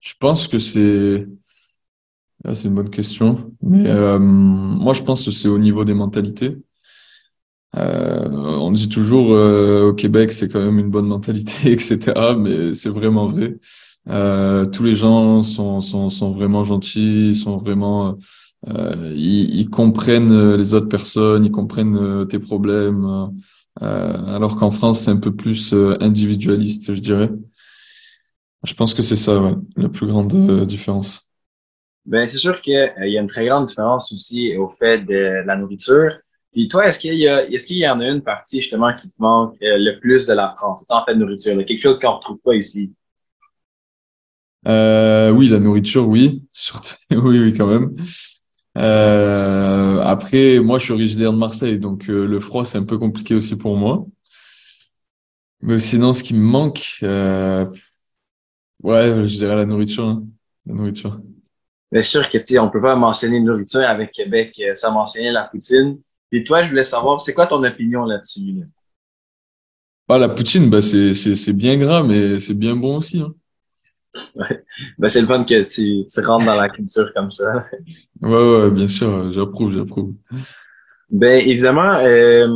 je 0.04 0.14
pense 0.20 0.48
que 0.48 0.58
c'est 0.58 1.26
ah, 2.44 2.54
c'est 2.54 2.68
une 2.68 2.74
bonne 2.74 2.90
question, 2.90 3.54
mais 3.62 3.86
euh, 3.86 4.18
moi 4.18 4.92
je 4.92 5.02
pense 5.02 5.24
que 5.24 5.30
c'est 5.30 5.48
au 5.48 5.58
niveau 5.58 5.84
des 5.84 5.94
mentalités. 5.94 6.58
Euh, 7.76 8.28
on 8.28 8.70
dit 8.70 8.88
toujours 8.88 9.32
euh, 9.32 9.88
au 9.88 9.94
Québec 9.94 10.30
c'est 10.30 10.48
quand 10.48 10.60
même 10.60 10.78
une 10.78 10.90
bonne 10.90 11.06
mentalité, 11.06 11.72
etc. 11.72 12.12
Mais 12.38 12.74
c'est 12.74 12.90
vraiment 12.90 13.26
vrai. 13.26 13.56
Euh, 14.10 14.66
tous 14.66 14.82
les 14.84 14.94
gens 14.94 15.42
sont, 15.42 15.80
sont, 15.80 16.10
sont 16.10 16.30
vraiment 16.32 16.64
gentils, 16.64 17.34
sont 17.34 17.56
vraiment 17.56 18.18
euh, 18.68 19.12
ils, 19.16 19.58
ils, 19.58 19.70
comprennent 19.70 20.56
les 20.56 20.74
autres 20.74 20.88
personnes, 20.88 21.46
ils 21.46 21.50
comprennent 21.50 22.26
tes 22.28 22.38
problèmes. 22.38 23.30
alors 23.80 24.56
qu'en 24.56 24.70
France 24.70 25.00
c'est 25.00 25.10
un 25.10 25.16
peu 25.16 25.34
plus 25.34 25.74
individualiste, 26.00 26.94
je 26.94 27.00
dirais. 27.00 27.30
Je 28.64 28.74
pense 28.74 28.94
que 28.94 29.02
c'est 29.02 29.16
ça, 29.16 29.38
ouais, 29.38 29.54
la 29.76 29.88
plus 29.88 30.06
grande 30.06 30.32
euh, 30.34 30.64
différence. 30.64 31.30
Ben, 32.06 32.26
c'est 32.26 32.38
sûr 32.38 32.60
qu'il 32.60 32.76
euh, 32.76 33.06
y 33.06 33.16
a 33.16 33.20
une 33.20 33.28
très 33.28 33.46
grande 33.46 33.64
différence 33.64 34.12
aussi 34.12 34.56
au 34.56 34.68
fait 34.68 35.04
de 35.04 35.42
la 35.46 35.56
nourriture. 35.56 36.12
Puis 36.52 36.68
toi, 36.68 36.86
est-ce 36.86 36.98
qu'il 36.98 37.14
y 37.14 37.28
a, 37.28 37.44
est-ce 37.50 37.66
qu'il 37.66 37.78
y 37.78 37.88
en 37.88 38.00
a 38.00 38.06
une 38.06 38.22
partie 38.22 38.60
justement 38.60 38.94
qui 38.94 39.08
te 39.08 39.14
manque 39.18 39.56
euh, 39.62 39.78
le 39.78 39.98
plus 39.98 40.26
de 40.26 40.34
la 40.34 40.54
France? 40.56 40.84
En 40.88 41.04
fait 41.04 41.14
de 41.14 41.20
nourriture, 41.20 41.56
quelque 41.64 41.80
chose 41.80 41.98
qu'on 41.98 42.16
retrouve 42.16 42.38
pas 42.38 42.54
ici? 42.54 42.92
Euh, 44.66 45.30
oui, 45.30 45.48
la 45.48 45.60
nourriture, 45.60 46.06
oui, 46.08 46.42
surtout, 46.50 46.94
oui, 47.10 47.38
oui, 47.38 47.52
quand 47.52 47.66
même. 47.66 47.96
Euh, 48.78 50.00
après, 50.00 50.58
moi, 50.58 50.78
je 50.78 50.84
suis 50.84 50.92
originaire 50.92 51.32
de 51.32 51.38
Marseille, 51.38 51.78
donc 51.78 52.06
le 52.06 52.40
froid, 52.40 52.64
c'est 52.64 52.78
un 52.78 52.84
peu 52.84 52.98
compliqué 52.98 53.34
aussi 53.34 53.56
pour 53.56 53.76
moi. 53.76 54.06
Mais 55.60 55.78
sinon, 55.78 56.12
ce 56.12 56.22
qui 56.22 56.34
me 56.34 56.40
manque, 56.40 56.98
euh, 57.02 57.64
Ouais, 58.82 59.26
je 59.26 59.36
dirais 59.36 59.56
la 59.56 59.64
nourriture. 59.64 60.06
Hein. 60.06 60.24
La 60.66 60.74
nourriture. 60.74 61.20
Bien 61.92 62.02
sûr 62.02 62.28
que, 62.28 62.38
tu 62.38 62.58
on 62.58 62.70
peut 62.70 62.82
pas 62.82 62.96
mentionner 62.96 63.40
nourriture 63.40 63.82
avec 63.82 64.12
Québec 64.12 64.60
euh, 64.60 64.74
sans 64.74 64.92
mentionner 64.92 65.30
la 65.30 65.44
poutine. 65.44 66.00
Et 66.32 66.42
toi, 66.42 66.62
je 66.62 66.70
voulais 66.70 66.84
savoir, 66.84 67.20
c'est 67.20 67.34
quoi 67.34 67.46
ton 67.46 67.62
opinion 67.62 68.04
là-dessus? 68.04 68.64
Ah, 70.08 70.18
la 70.18 70.28
poutine, 70.28 70.68
bah, 70.68 70.82
c'est, 70.82 71.52
bien 71.52 71.76
gras, 71.76 72.02
mais 72.02 72.40
c'est 72.40 72.58
bien 72.58 72.74
bon 72.74 72.96
aussi. 72.96 73.20
Hein. 73.20 73.32
Ouais. 74.34 74.64
Ben, 74.98 75.08
c'est 75.08 75.20
le 75.20 75.26
fun 75.26 75.44
que 75.44 75.62
tu, 75.62 76.04
tu 76.06 76.20
rentres 76.26 76.46
dans 76.46 76.54
la 76.54 76.68
culture 76.68 77.12
comme 77.14 77.30
ça. 77.30 77.66
Ouais, 78.20 78.30
ouais, 78.30 78.70
bien 78.70 78.88
sûr, 78.88 79.30
j'approuve, 79.30 79.72
j'approuve. 79.72 80.14
Ben, 81.10 81.46
évidemment, 81.46 81.94
euh, 81.94 82.48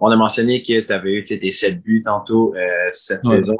on 0.00 0.10
a 0.10 0.16
mentionné 0.16 0.62
que 0.62 0.80
tu 0.80 0.92
avais 0.92 1.14
eu 1.14 1.24
tes 1.24 1.50
sept 1.50 1.82
buts 1.82 2.02
tantôt 2.04 2.54
euh, 2.54 2.88
cette 2.90 3.24
ouais. 3.24 3.36
saison. 3.36 3.56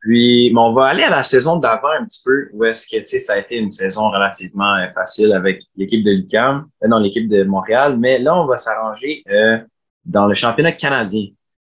Puis, 0.00 0.52
on 0.56 0.72
va 0.72 0.86
aller 0.86 1.02
à 1.02 1.10
la 1.10 1.22
saison 1.22 1.56
d'avant 1.56 1.90
un 1.98 2.04
petit 2.04 2.22
peu, 2.24 2.48
où 2.52 2.64
est-ce 2.64 2.86
que, 2.86 3.00
tu 3.00 3.06
sais, 3.06 3.18
ça 3.18 3.34
a 3.34 3.38
été 3.38 3.56
une 3.56 3.70
saison 3.70 4.10
relativement 4.10 4.74
euh, 4.76 4.88
facile 4.94 5.32
avec 5.32 5.62
l'équipe 5.76 6.04
de 6.04 6.12
l'UQAM, 6.12 6.66
euh, 6.84 6.88
non, 6.88 6.98
l'équipe 6.98 7.28
de 7.28 7.42
Montréal, 7.42 7.96
mais 7.98 8.18
là, 8.18 8.40
on 8.40 8.46
va 8.46 8.58
s'arranger 8.58 9.22
euh, 9.28 9.58
dans 10.04 10.26
le 10.26 10.34
championnat 10.34 10.72
canadien. 10.72 11.26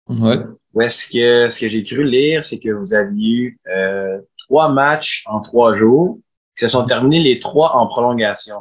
Ouais. 0.08 0.38
Où 0.74 0.82
est-ce 0.82 1.08
que, 1.08 1.50
ce 1.50 1.60
que 1.60 1.68
j'ai 1.68 1.84
cru 1.84 2.04
lire, 2.04 2.46
c'est 2.46 2.60
que 2.60 2.70
vous 2.70 2.94
aviez 2.94 3.34
eu 3.34 3.60
euh, 3.68 4.20
trois 4.48 4.70
matchs 4.70 5.24
en 5.28 5.42
trois 5.42 5.74
jours, 5.74 6.20
qui 6.58 6.66
se 6.66 6.70
sont 6.70 6.86
terminés 6.86 7.22
les 7.22 7.40
trois 7.40 7.76
en 7.76 7.88
prolongation. 7.88 8.58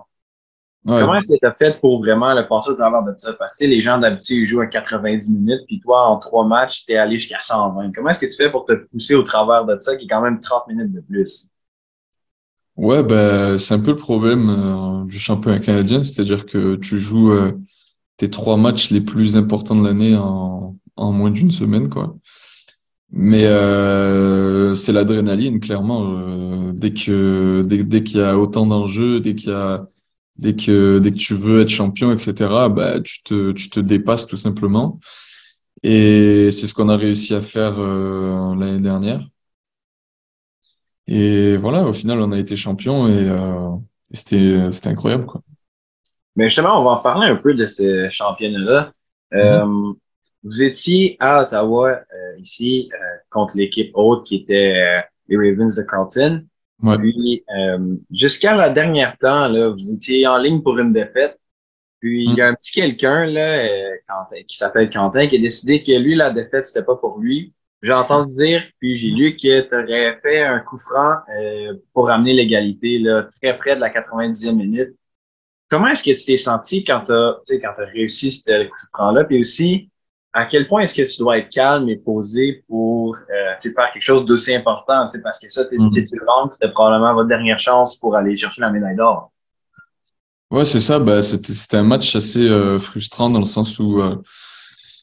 Ouais. 0.86 1.00
Comment 1.00 1.14
est-ce 1.14 1.28
que 1.28 1.38
tu 1.38 1.46
as 1.46 1.52
fait 1.52 1.78
pour 1.78 2.00
vraiment 2.00 2.32
le 2.34 2.48
passer 2.48 2.70
au 2.70 2.74
travers 2.74 3.02
de 3.02 3.12
ça? 3.16 3.34
Parce 3.34 3.56
que 3.56 3.66
les 3.66 3.80
gens 3.80 3.98
d'habitude 3.98 4.38
ils 4.38 4.46
jouent 4.46 4.62
à 4.62 4.66
90 4.66 5.34
minutes, 5.34 5.60
puis 5.66 5.78
toi, 5.78 6.06
en 6.06 6.18
trois 6.18 6.46
matchs, 6.46 6.86
tu 6.86 6.92
es 6.92 6.96
allé 6.96 7.18
jusqu'à 7.18 7.38
120. 7.40 7.92
Comment 7.94 8.08
est-ce 8.08 8.20
que 8.20 8.26
tu 8.26 8.36
fais 8.36 8.50
pour 8.50 8.64
te 8.64 8.72
pousser 8.72 9.14
au 9.14 9.22
travers 9.22 9.66
de 9.66 9.78
ça, 9.78 9.96
qui 9.96 10.06
est 10.06 10.08
quand 10.08 10.22
même 10.22 10.40
30 10.40 10.68
minutes 10.68 10.92
de 10.92 11.00
plus? 11.00 11.50
Ouais, 12.76 13.02
ben, 13.02 13.58
c'est 13.58 13.74
un 13.74 13.80
peu 13.80 13.90
le 13.90 13.96
problème 13.96 14.48
euh, 14.48 15.04
du 15.04 15.18
championnat 15.18 15.58
canadien, 15.58 16.02
c'est-à-dire 16.02 16.46
que 16.46 16.76
tu 16.76 16.98
joues 16.98 17.30
euh, 17.30 17.52
tes 18.16 18.30
trois 18.30 18.56
matchs 18.56 18.90
les 18.90 19.02
plus 19.02 19.36
importants 19.36 19.76
de 19.76 19.86
l'année 19.86 20.16
en, 20.16 20.76
en 20.96 21.12
moins 21.12 21.30
d'une 21.30 21.50
semaine, 21.50 21.90
quoi. 21.90 22.16
Mais 23.12 23.44
euh, 23.44 24.74
c'est 24.74 24.92
l'adrénaline, 24.92 25.60
clairement. 25.60 26.72
Dès 26.72 26.94
que 26.94 27.62
dès, 27.66 27.82
dès 27.82 28.02
qu'il 28.02 28.20
y 28.20 28.22
a 28.22 28.38
autant 28.38 28.66
d'enjeux, 28.66 29.20
dès 29.20 29.34
qu'il 29.34 29.50
y 29.50 29.52
a 29.52 29.86
dès 30.42 30.54
que 30.62 30.98
dès 31.02 31.12
que 31.12 31.18
tu 31.28 31.34
veux 31.34 31.60
être 31.62 31.68
champion, 31.80 32.08
etc. 32.12 32.32
Bah, 32.76 33.00
tu 33.00 33.22
te 33.22 33.52
tu 33.52 33.66
te 33.70 33.80
dépasses 33.80 34.26
tout 34.26 34.36
simplement. 34.46 34.98
Et 35.82 36.50
c'est 36.52 36.66
ce 36.68 36.74
qu'on 36.74 36.88
a 36.88 36.96
réussi 36.96 37.34
à 37.34 37.42
faire 37.42 37.74
euh, 37.78 38.54
l'année 38.58 38.80
dernière. 38.90 39.22
Et 41.06 41.56
voilà, 41.56 41.84
au 41.84 41.92
final, 41.92 42.20
on 42.20 42.32
a 42.32 42.38
été 42.38 42.54
champion 42.56 43.08
et, 43.08 43.28
euh, 43.28 43.70
et 44.12 44.16
c'était 44.16 44.70
c'était 44.72 44.90
incroyable 44.90 45.26
quoi. 45.26 45.40
Mais 46.36 46.48
justement, 46.48 46.80
on 46.80 46.84
va 46.84 46.92
en 46.92 47.02
parler 47.02 47.26
un 47.28 47.36
peu 47.36 47.54
de 47.54 47.66
ce 47.66 48.08
championnat-là. 48.08 48.92
Euh, 49.34 49.64
mm 49.64 49.70
-hmm. 49.70 49.96
Vous 50.42 50.62
étiez 50.62 51.16
à 51.20 51.42
Ottawa 51.42 51.88
euh, 51.90 52.38
ici 52.38 52.88
euh, 52.94 52.96
contre 53.34 53.52
l'équipe 53.60 53.90
haute 53.94 54.24
qui 54.26 54.36
était 54.36 54.72
les 55.28 55.36
Ravens 55.36 55.74
de 55.76 55.82
Carlton. 55.82 56.32
Ouais. 56.82 56.98
Puis, 56.98 57.44
euh, 57.56 57.96
jusqu'à 58.10 58.54
la 58.54 58.70
dernière 58.70 59.16
temps, 59.18 59.48
là, 59.48 59.70
vous 59.70 59.92
étiez 59.92 60.26
en 60.26 60.38
ligne 60.38 60.62
pour 60.62 60.78
une 60.78 60.92
défaite. 60.92 61.38
Puis, 62.00 62.24
il 62.24 62.34
y 62.34 62.40
a 62.40 62.48
un 62.48 62.54
petit 62.54 62.72
quelqu'un, 62.72 63.26
là, 63.26 63.58
euh, 63.58 63.90
Quentin, 64.08 64.42
qui 64.46 64.56
s'appelle 64.56 64.88
Quentin, 64.88 65.26
qui 65.26 65.36
a 65.36 65.38
décidé 65.40 65.82
que 65.82 65.92
lui, 65.92 66.14
la 66.14 66.30
défaite, 66.30 66.64
c'était 66.64 66.84
pas 66.84 66.96
pour 66.96 67.18
lui. 67.18 67.52
J'ai 67.82 67.92
entendu 67.92 68.32
dire, 68.34 68.62
puis 68.78 68.96
j'ai 68.96 69.08
lu 69.08 69.36
que 69.36 69.60
tu 69.60 69.74
aurais 69.74 70.18
fait 70.22 70.42
un 70.42 70.60
coup 70.60 70.76
franc 70.76 71.16
euh, 71.34 71.74
pour 71.94 72.08
ramener 72.08 72.34
l'égalité, 72.34 72.98
là, 72.98 73.28
très 73.40 73.56
près 73.56 73.74
de 73.74 73.80
la 73.80 73.90
90e 73.90 74.52
minute. 74.54 74.90
Comment 75.68 75.86
est-ce 75.88 76.02
que 76.02 76.18
tu 76.18 76.24
t'es 76.24 76.36
senti 76.36 76.84
quand 76.84 77.02
tu 77.02 77.12
as, 77.12 77.36
quand 77.48 77.74
as 77.78 77.86
réussi 77.86 78.30
ce 78.30 78.64
coup 78.64 78.86
franc-là? 78.94 79.24
Puis 79.24 79.40
aussi, 79.40 79.90
à 80.32 80.46
quel 80.46 80.68
point 80.68 80.82
est-ce 80.82 80.94
que 80.94 81.02
tu 81.02 81.18
dois 81.18 81.38
être 81.38 81.48
calme 81.48 81.88
et 81.88 81.96
posé 81.96 82.64
pour 82.68 83.16
euh, 83.16 83.58
faire 83.60 83.92
quelque 83.92 84.02
chose 84.02 84.24
d'aussi 84.24 84.54
important? 84.54 85.08
Parce 85.22 85.40
que 85.40 85.48
ça, 85.48 85.64
mm. 85.70 85.90
si 85.90 86.04
tu 86.04 86.20
rentres, 86.26 86.54
c'était 86.54 86.70
probablement 86.70 87.14
votre 87.14 87.28
dernière 87.28 87.58
chance 87.58 87.96
pour 87.96 88.14
aller 88.14 88.36
chercher 88.36 88.60
la 88.60 88.70
médaille 88.70 88.96
d'or. 88.96 89.32
Ouais, 90.50 90.64
c'est 90.64 90.80
ça. 90.80 90.98
Bah, 90.98 91.22
c'était 91.22 91.76
un 91.76 91.84
match 91.84 92.14
assez 92.16 92.48
euh, 92.48 92.78
frustrant 92.78 93.30
dans 93.30 93.38
le 93.38 93.44
sens 93.44 93.78
où 93.78 94.00
euh, 94.00 94.16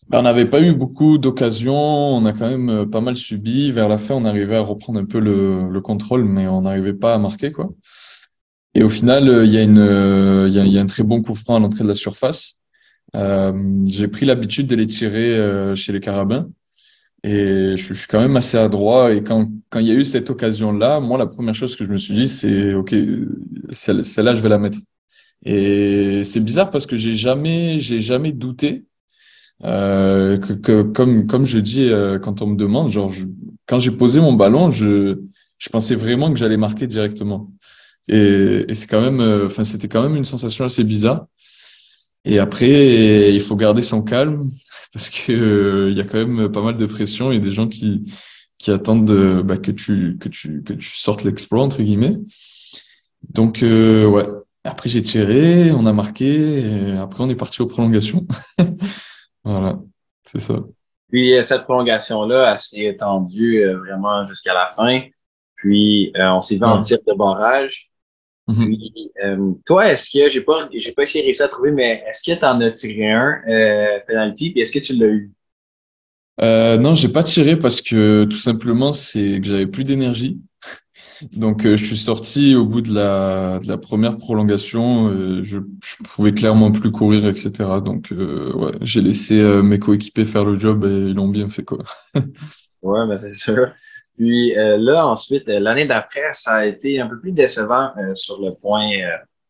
bah, 0.10 0.20
on 0.20 0.24
n'avait 0.24 0.46
pas 0.46 0.62
eu 0.62 0.74
beaucoup 0.74 1.18
d'occasions. 1.18 1.76
On 1.76 2.26
a 2.26 2.34
quand 2.34 2.50
même 2.50 2.70
euh, 2.70 2.86
pas 2.86 3.02
mal 3.02 3.16
subi. 3.16 3.72
Vers 3.72 3.90
la 3.90 3.98
fin, 3.98 4.16
on 4.16 4.26
arrivait 4.26 4.58
à 4.58 4.62
reprendre 4.62 5.00
un 5.00 5.06
peu 5.06 5.20
le, 5.20 5.70
le 5.70 5.82
contrôle, 5.82 6.26
mais 6.26 6.48
on 6.48 6.62
n'arrivait 6.62 6.94
pas 6.94 7.14
à 7.14 7.18
marquer. 7.18 7.52
quoi. 7.52 7.70
Et 8.76 8.84
au 8.84 8.90
final, 8.90 9.44
il 9.46 9.52
y, 9.52 9.58
a 9.58 9.64
une, 9.64 10.48
il 10.48 10.54
y, 10.54 10.60
a, 10.60 10.66
y 10.66 10.78
a 10.78 10.82
un 10.82 10.86
très 10.86 11.04
bon 11.04 11.24
coup 11.24 11.34
franc 11.34 11.56
à 11.56 11.60
l'entrée 11.60 11.84
de 11.84 11.90
la 11.90 11.96
surface. 11.96 12.57
Euh, 13.16 13.54
j'ai 13.86 14.08
pris 14.08 14.26
l'habitude 14.26 14.68
de 14.68 14.76
les 14.76 14.88
tirer 14.88 15.76
chez 15.76 15.94
les 15.94 16.00
Carabins. 16.00 16.50
Et 17.24 17.76
je, 17.78 17.94
suis 17.94 18.08
quand 18.08 18.20
même 18.20 18.38
assez 18.38 18.58
adroit. 18.58 19.14
Et 19.14 19.24
quand, 19.24 19.50
quand 19.70 19.80
il 19.80 19.88
y 19.88 19.92
a 19.92 19.96
eu 19.96 20.06
cette 20.06 20.30
occasion-là, 20.30 21.00
moi, 21.00 21.18
la 21.18 21.28
première 21.28 21.56
chose 21.56 21.76
que 21.76 21.84
je 21.84 21.92
me 21.92 21.98
suis 21.98 22.14
dit, 22.14 22.30
c'est 22.30 22.74
OK, 22.74 22.96
celle-là, 23.72 24.36
je 24.36 24.42
vais 24.42 24.50
la 24.50 24.60
mettre. 24.60 24.78
Et 25.46 26.24
c'est 26.24 26.40
bizarre 26.40 26.72
parce 26.72 26.86
que 26.86 26.96
j'ai 26.96 27.16
jamais, 27.16 27.80
j'ai 27.80 28.02
jamais 28.02 28.32
douté 28.32 28.86
euh, 29.64 30.38
que, 30.38 30.54
que, 30.54 30.82
comme 30.84 31.26
comme 31.26 31.46
je 31.46 31.58
dis 31.60 31.90
euh, 31.90 32.20
quand 32.20 32.42
on 32.42 32.48
me 32.48 32.56
demande, 32.56 32.92
genre 32.92 33.12
quand 33.66 33.80
j'ai 33.80 33.92
posé 33.92 34.20
mon 34.22 34.34
ballon, 34.34 34.72
je 34.72 35.20
je 35.58 35.70
pensais 35.70 35.96
vraiment 35.96 36.32
que 36.32 36.38
j'allais 36.38 36.58
marquer 36.58 36.88
directement. 36.88 37.52
Et, 38.08 38.66
et 38.68 38.74
c'est 38.76 38.88
quand 38.88 39.02
même, 39.02 39.20
euh, 39.22 39.48
enfin 39.48 39.64
c'était 39.64 39.88
quand 39.88 40.04
même 40.04 40.16
une 40.16 40.26
sensation 40.26 40.66
assez 40.66 40.84
bizarre. 40.84 41.28
Et 42.26 42.40
après, 42.40 43.34
il 43.34 43.42
faut 43.42 43.56
garder 43.56 43.82
son 43.82 44.04
calme 44.04 44.50
parce 44.94 45.10
que 45.10 45.32
euh, 45.32 45.92
il 45.92 45.98
y 45.98 46.02
a 46.02 46.04
quand 46.04 46.26
même 46.26 46.52
pas 46.52 46.62
mal 46.62 46.78
de 46.78 46.86
pression 46.86 47.32
et 47.32 47.40
des 47.40 47.52
gens 47.52 47.68
qui 47.68 48.12
qui 48.58 48.72
attendent 48.72 49.06
de, 49.06 49.44
bah, 49.44 49.58
que 49.58 49.72
tu 49.72 50.18
que 50.20 50.30
tu 50.30 50.64
que 50.64 50.74
tu 50.74 50.98
sortes 50.98 51.24
l'exploit 51.24 51.64
entre 51.64 51.84
guillemets. 51.84 52.18
Donc 53.30 53.60
ouais, 53.62 54.26
après, 54.68 54.90
j'ai 54.90 55.02
tiré, 55.02 55.72
on 55.72 55.86
a 55.86 55.94
marqué, 55.94 56.60
et 56.60 56.98
après, 56.98 57.24
on 57.24 57.30
est 57.30 57.36
parti 57.36 57.62
aux 57.62 57.68
prolongations. 57.68 58.28
voilà, 59.44 59.80
c'est 60.26 60.42
ça. 60.42 60.56
Puis, 61.08 61.34
euh, 61.34 61.42
cette 61.42 61.64
prolongation-là, 61.64 62.52
elle 62.52 62.60
s'est 62.60 62.84
étendue 62.84 63.64
euh, 63.64 63.78
vraiment 63.78 64.26
jusqu'à 64.26 64.54
la 64.54 64.74
fin. 64.76 65.04
Puis, 65.56 66.12
euh, 66.18 66.32
on 66.32 66.42
s'est 66.42 66.58
vu 66.58 66.66
en 66.66 66.82
tir 66.82 66.98
de 67.08 67.14
barrage. 67.14 67.90
Mm-hmm. 68.48 68.66
Puis, 68.66 69.12
toi, 69.66 69.92
est-ce 69.92 70.10
que, 70.10 70.28
j'ai 70.30 70.42
pas, 70.42 70.70
j'ai 70.74 70.92
pas 70.92 71.04
essayé 71.04 71.24
de 71.24 71.28
réussir 71.28 71.46
à 71.46 71.50
trouver, 71.50 71.72
mais 71.72 72.04
est-ce 72.08 72.24
que 72.24 72.38
tu 72.38 72.46
en 72.46 72.62
as 72.62 72.72
tiré 72.72 73.12
un, 73.12 73.42
euh, 73.48 74.00
penalty, 74.08 74.52
puis 74.52 74.62
est-ce 74.62 74.72
que 74.72 74.80
tu 74.80 74.94
l'as 74.94 75.08
eu? 75.08 75.32
Euh, 76.40 76.78
non, 76.78 76.96
j'ai 76.96 77.10
pas 77.10 77.24
tiré 77.24 77.58
parce 77.58 77.82
que 77.82 78.26
tout 78.26 78.38
simplement, 78.38 78.92
c'est 78.92 79.40
que 79.42 79.48
j'avais 79.48 79.68
plus 79.68 79.84
d'énergie. 79.84 80.40
Donc, 81.34 81.66
euh, 81.66 81.76
je 81.78 81.86
suis 81.86 81.98
sorti 81.98 82.56
au 82.56 82.66
bout 82.66 82.82
de 82.82 82.94
la, 82.94 83.60
de 83.60 83.68
la 83.68 83.78
première 83.78 84.18
prolongation. 84.18 85.10
Euh, 85.10 85.44
je, 85.44 85.58
je 85.84 85.96
pouvais 86.04 86.34
clairement 86.34 86.72
plus 86.72 86.92
courir, 86.92 87.26
etc. 87.26 87.52
Donc, 87.84 88.12
euh, 88.12 88.54
ouais, 88.54 88.74
j'ai 88.82 89.02
laissé 89.02 89.42
mes 89.64 89.80
coéquipiers 89.80 90.26
faire 90.26 90.46
le 90.46 90.60
job 90.60 90.86
et 90.86 91.10
ils 91.10 91.14
l'ont 91.14 91.28
bien 91.28 91.50
fait, 91.50 91.64
quoi. 91.64 91.80
ouais, 92.16 93.08
ben 93.08 93.18
c'est 93.18 93.34
sûr. 93.34 93.72
Puis 94.18 94.54
là, 94.56 95.06
ensuite, 95.06 95.48
l'année 95.48 95.86
d'après, 95.86 96.34
ça 96.34 96.56
a 96.56 96.66
été 96.66 97.00
un 97.00 97.08
peu 97.08 97.20
plus 97.20 97.32
décevant 97.32 97.92
sur 98.16 98.42
le 98.42 98.54
point 98.54 98.90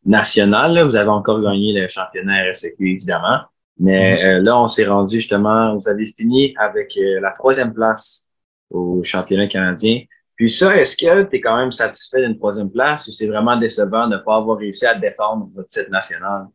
national. 0.05 0.77
Vous 0.85 0.95
avez 0.95 1.09
encore 1.09 1.41
gagné 1.41 1.73
le 1.73 1.87
championnat 1.87 2.51
RSEQ, 2.51 2.75
évidemment. 2.79 3.39
Mais 3.79 4.21
mm-hmm. 4.21 4.43
là, 4.43 4.59
on 4.59 4.67
s'est 4.67 4.85
rendu 4.85 5.19
justement, 5.19 5.75
vous 5.75 5.87
avez 5.87 6.07
fini 6.07 6.53
avec 6.57 6.93
la 6.97 7.31
troisième 7.31 7.73
place 7.73 8.27
au 8.69 9.01
championnat 9.03 9.47
canadien. 9.47 10.01
Puis 10.35 10.49
ça, 10.51 10.75
est-ce 10.75 10.95
que 10.95 11.23
tu 11.23 11.37
es 11.37 11.41
quand 11.41 11.57
même 11.57 11.71
satisfait 11.71 12.21
d'une 12.21 12.37
troisième 12.37 12.69
place 12.69 13.07
ou 13.07 13.11
c'est 13.11 13.27
vraiment 13.27 13.57
décevant 13.57 14.07
de 14.07 14.17
ne 14.17 14.21
pas 14.21 14.35
avoir 14.35 14.57
réussi 14.57 14.85
à 14.85 14.95
défendre 14.95 15.49
votre 15.55 15.69
titre 15.69 15.89
national? 15.89 16.47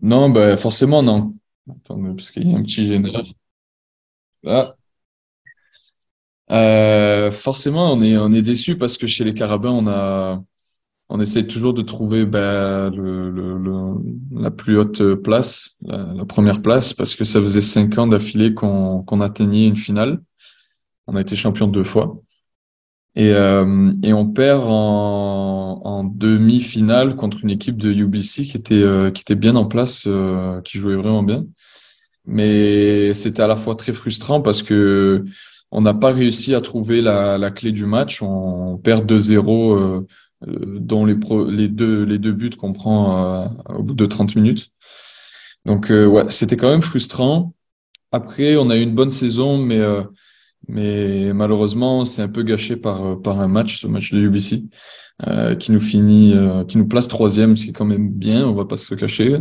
Non, 0.00 0.30
ben 0.30 0.56
forcément 0.56 1.02
non. 1.02 1.34
Attendez, 1.68 2.14
parce 2.14 2.30
qu'il 2.30 2.50
y 2.50 2.54
a 2.54 2.58
un 2.58 2.62
petit. 2.62 3.02
Là. 4.42 4.74
Euh, 6.50 7.30
forcément, 7.30 7.92
on 7.92 8.02
est, 8.02 8.16
on 8.16 8.32
est 8.32 8.42
déçu 8.42 8.76
parce 8.78 8.96
que 8.96 9.06
chez 9.06 9.24
les 9.24 9.34
Carabins, 9.34 9.70
on 9.70 9.86
a, 9.88 10.42
on 11.08 11.20
essaie 11.20 11.46
toujours 11.46 11.74
de 11.74 11.82
trouver 11.82 12.24
ben, 12.26 12.90
le, 12.90 13.30
le, 13.30 13.94
la 14.32 14.50
plus 14.50 14.78
haute 14.78 15.14
place, 15.16 15.76
la, 15.82 16.24
première 16.24 16.62
place, 16.62 16.92
parce 16.92 17.14
que 17.14 17.24
ça 17.24 17.40
faisait 17.40 17.60
cinq 17.60 17.98
ans 17.98 18.06
d'affilée 18.06 18.54
qu'on 18.54 19.02
qu'on 19.02 19.20
atteignait 19.20 19.68
une 19.68 19.76
finale. 19.76 20.20
On 21.06 21.16
a 21.16 21.20
été 21.20 21.36
champion 21.36 21.68
deux 21.68 21.84
fois. 21.84 22.16
Et, 23.16 23.30
euh, 23.32 23.92
et 24.02 24.12
on 24.12 24.26
perd 24.30 24.62
en, 24.66 25.80
en 25.84 26.04
demi-finale 26.04 27.16
contre 27.16 27.38
une 27.42 27.50
équipe 27.50 27.78
de 27.78 27.90
UBC 27.90 28.44
qui 28.44 28.56
était, 28.58 28.74
euh, 28.74 29.10
qui 29.10 29.22
était 29.22 29.34
bien 29.34 29.56
en 29.56 29.64
place, 29.66 30.04
euh, 30.06 30.60
qui 30.62 30.78
jouait 30.78 30.96
vraiment 30.96 31.22
bien. 31.22 31.46
Mais 32.26 33.14
c'était 33.14 33.42
à 33.42 33.46
la 33.46 33.56
fois 33.56 33.74
très 33.76 33.92
frustrant 33.92 34.42
parce 34.42 34.62
que 34.62 35.24
on 35.70 35.80
n'a 35.80 35.94
pas 35.94 36.10
réussi 36.10 36.54
à 36.54 36.60
trouver 36.60 37.02
la, 37.02 37.50
clé 37.50 37.72
du 37.72 37.86
match. 37.86 38.22
On 38.22 38.78
perd 38.78 39.10
2-0, 39.10 39.76
euh, 39.76 40.06
dont 40.44 41.04
les, 41.04 41.16
pro, 41.16 41.48
les, 41.50 41.68
deux, 41.68 42.04
les 42.04 42.18
deux 42.18 42.32
buts 42.32 42.50
qu'on 42.50 42.72
prend 42.72 43.50
au 43.68 43.82
bout 43.82 43.94
de 43.94 44.06
30 44.06 44.36
minutes. 44.36 44.70
Donc 45.64 45.88
ouais, 45.90 46.24
c'était 46.30 46.56
quand 46.56 46.70
même 46.70 46.82
frustrant. 46.82 47.54
Après, 48.12 48.56
on 48.56 48.70
a 48.70 48.76
eu 48.76 48.82
une 48.82 48.94
bonne 48.94 49.10
saison, 49.10 49.58
mais 49.58 49.80
mais 50.68 51.32
malheureusement, 51.32 52.04
c'est 52.04 52.22
un 52.22 52.28
peu 52.28 52.42
gâché 52.42 52.76
par, 52.76 53.20
par 53.22 53.40
un 53.40 53.48
match, 53.48 53.82
ce 53.82 53.86
match 53.86 54.12
de 54.12 54.18
UBC, 54.18 54.64
euh, 55.26 55.54
qui 55.54 55.72
nous 55.72 55.80
finit, 55.80 56.34
euh, 56.34 56.64
qui 56.64 56.78
nous 56.78 56.86
place 56.86 57.08
troisième, 57.08 57.56
ce 57.56 57.64
qui 57.64 57.70
est 57.70 57.72
quand 57.72 57.84
même 57.84 58.10
bien, 58.10 58.46
on 58.46 58.54
va 58.54 58.64
pas 58.64 58.76
se 58.76 58.94
cacher, 58.94 59.38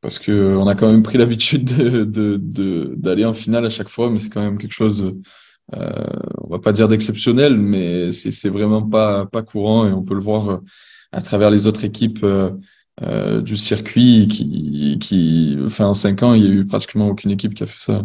parce 0.00 0.18
que 0.18 0.56
on 0.56 0.66
a 0.68 0.74
quand 0.74 0.90
même 0.90 1.02
pris 1.02 1.18
l'habitude 1.18 1.64
de, 1.64 2.04
de, 2.04 2.94
d'aller 2.96 3.24
en 3.24 3.32
finale 3.32 3.66
à 3.66 3.70
chaque 3.70 3.88
fois, 3.88 4.10
mais 4.10 4.20
c'est 4.20 4.30
quand 4.30 4.40
même 4.40 4.58
quelque 4.58 4.72
chose, 4.72 5.12
euh, 5.76 5.90
on 6.38 6.48
va 6.48 6.58
pas 6.58 6.72
dire 6.72 6.88
d'exceptionnel, 6.88 7.56
mais 7.56 8.10
c'est, 8.12 8.48
vraiment 8.48 8.82
pas, 8.82 9.26
pas 9.26 9.42
courant 9.42 9.86
et 9.86 9.92
on 9.92 10.02
peut 10.02 10.14
le 10.14 10.20
voir 10.20 10.60
à 11.12 11.22
travers 11.22 11.50
les 11.50 11.66
autres 11.66 11.84
équipes 11.84 12.24
euh, 12.24 12.50
euh 13.02 13.40
du 13.40 13.56
circuit 13.56 14.28
qui, 14.28 14.98
qui, 15.00 15.58
enfin, 15.64 15.86
en 15.86 15.94
cinq 15.94 16.22
ans, 16.22 16.34
il 16.34 16.44
y 16.44 16.46
a 16.46 16.50
eu 16.50 16.66
pratiquement 16.66 17.08
aucune 17.08 17.30
équipe 17.30 17.54
qui 17.54 17.62
a 17.62 17.66
fait 17.66 17.78
ça. 17.78 18.04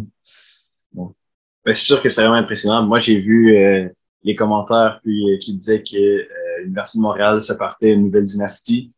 Ben, 1.68 1.74
c'est 1.74 1.84
sûr 1.84 2.00
que 2.00 2.08
c'est 2.08 2.22
vraiment 2.22 2.36
impressionnant. 2.36 2.82
Moi, 2.82 2.98
j'ai 2.98 3.18
vu 3.18 3.54
euh, 3.54 3.88
les 4.24 4.34
commentaires 4.34 5.00
puis, 5.02 5.30
euh, 5.30 5.38
qui 5.38 5.54
disaient 5.54 5.82
que 5.82 5.96
euh, 5.96 6.26
l'Université 6.62 6.98
de 6.98 7.02
Montréal 7.02 7.42
se 7.42 7.52
partait 7.52 7.92
une 7.92 8.04
nouvelle 8.04 8.24
dynastie. 8.24 8.92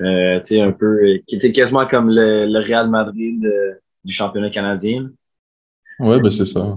Euh, 0.00 0.40
tu 0.40 0.56
sais, 0.56 0.60
un 0.60 0.72
peu, 0.72 1.20
qui 1.26 1.36
était 1.36 1.52
quasiment 1.52 1.86
comme 1.86 2.10
le, 2.10 2.46
le 2.46 2.58
Real 2.58 2.90
Madrid 2.90 3.40
du 4.04 4.12
championnat 4.12 4.50
canadien. 4.50 5.10
Ouais, 6.00 6.20
ben 6.20 6.30
c'est 6.30 6.46
ça. 6.46 6.76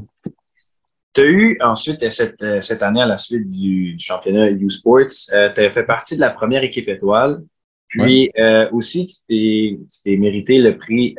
Tu 1.17 1.23
as 1.23 1.25
eu 1.25 1.57
ensuite 1.61 2.09
cette, 2.09 2.61
cette 2.61 2.83
année 2.83 3.01
à 3.01 3.05
la 3.05 3.17
suite 3.17 3.49
du, 3.49 3.93
du 3.93 4.03
championnat 4.03 4.51
U-Sports, 4.51 5.33
euh, 5.33 5.51
tu 5.53 5.61
as 5.61 5.71
fait 5.71 5.83
partie 5.83 6.15
de 6.15 6.21
la 6.21 6.29
première 6.29 6.63
équipe 6.63 6.87
étoile. 6.87 7.43
Puis 7.87 8.31
aussi, 8.73 9.05
tu 9.05 9.79
t'es 10.03 10.17
mérité 10.17 10.59
le 10.59 10.77
prix 10.77 11.15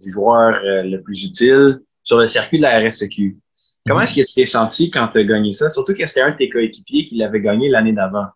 du 0.00 0.10
joueur 0.10 0.60
le 0.62 0.98
plus 0.98 1.24
utile 1.24 1.80
sur 2.04 2.18
le 2.18 2.26
circuit 2.26 2.58
de 2.58 2.62
la 2.62 2.80
RSEQ. 2.80 3.36
Comment 3.86 4.00
mhm. 4.00 4.04
est-ce 4.04 4.14
que 4.14 4.26
tu 4.26 4.34
t'es 4.34 4.46
senti 4.46 4.90
quand 4.90 5.08
tu 5.08 5.18
as 5.18 5.24
gagné 5.24 5.52
ça? 5.52 5.68
Surtout 5.68 5.94
que 5.94 6.06
c'était 6.06 6.22
un 6.22 6.30
de 6.30 6.36
tes 6.36 6.48
coéquipiers 6.48 7.04
qui 7.04 7.16
l'avait 7.16 7.40
gagné 7.40 7.68
l'année 7.68 7.92
d'avant. 7.92 8.26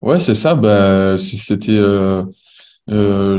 Ouais, 0.00 0.18
c'est 0.18 0.34
ça. 0.34 0.54
Bah, 0.54 1.18
c'était 1.18 1.72
euh, 1.72 2.22
euh, 2.88 3.38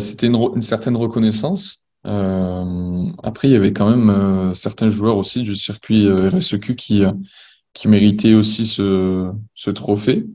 c'était 0.00 0.26
une, 0.26 0.36
une, 0.56 0.62
certaine 0.62 0.96
reconnaissance. 0.96 1.84
Euh, 2.06 3.06
après, 3.22 3.48
il 3.48 3.52
y 3.52 3.56
avait 3.56 3.72
quand 3.72 3.90
même 3.90 4.10
euh, 4.10 4.54
certains 4.54 4.88
joueurs 4.88 5.16
aussi 5.16 5.42
du 5.42 5.56
circuit 5.56 6.06
euh, 6.06 6.30
RSEQ 6.30 6.76
qui 6.76 7.02
qui 7.72 7.88
méritaient 7.88 8.34
aussi 8.34 8.66
ce, 8.66 9.30
ce 9.54 9.70
trophée. 9.70 10.26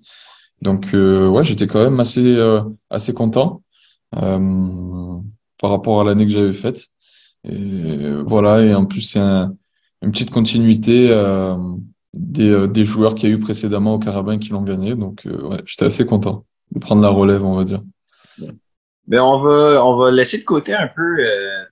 Donc, 0.61 0.89
ouais, 0.93 1.43
j'étais 1.43 1.65
quand 1.65 1.83
même 1.83 1.99
assez 1.99 2.37
assez 2.91 3.13
content 3.15 3.63
par 4.11 5.69
rapport 5.71 6.01
à 6.01 6.03
l'année 6.03 6.25
que 6.25 6.31
j'avais 6.31 6.53
faite. 6.53 6.89
Et 7.43 8.13
voilà, 8.27 8.61
et 8.61 8.75
en 8.75 8.85
plus, 8.85 9.01
c'est 9.01 9.19
un, 9.19 9.55
une 10.03 10.11
petite 10.11 10.29
continuité 10.29 11.09
des, 12.13 12.67
des 12.67 12.85
joueurs 12.85 13.15
qu'il 13.15 13.29
y 13.29 13.31
a 13.31 13.35
eu 13.35 13.39
précédemment 13.39 13.95
au 13.95 13.99
Carabin 13.99 14.37
qui 14.37 14.49
l'ont 14.49 14.61
gagné. 14.61 14.93
Donc, 14.95 15.23
ouais, 15.25 15.63
j'étais 15.65 15.85
assez 15.85 16.05
content 16.05 16.45
de 16.71 16.79
prendre 16.79 17.01
la 17.01 17.09
relève, 17.09 17.43
on 17.43 17.55
va 17.55 17.63
dire. 17.63 17.81
Mais 19.07 19.19
on 19.19 19.39
va, 19.39 19.85
on 19.85 19.97
va 19.97 20.11
laisser 20.11 20.37
de 20.37 20.43
côté 20.43 20.73
un 20.73 20.87
peu 20.87 21.17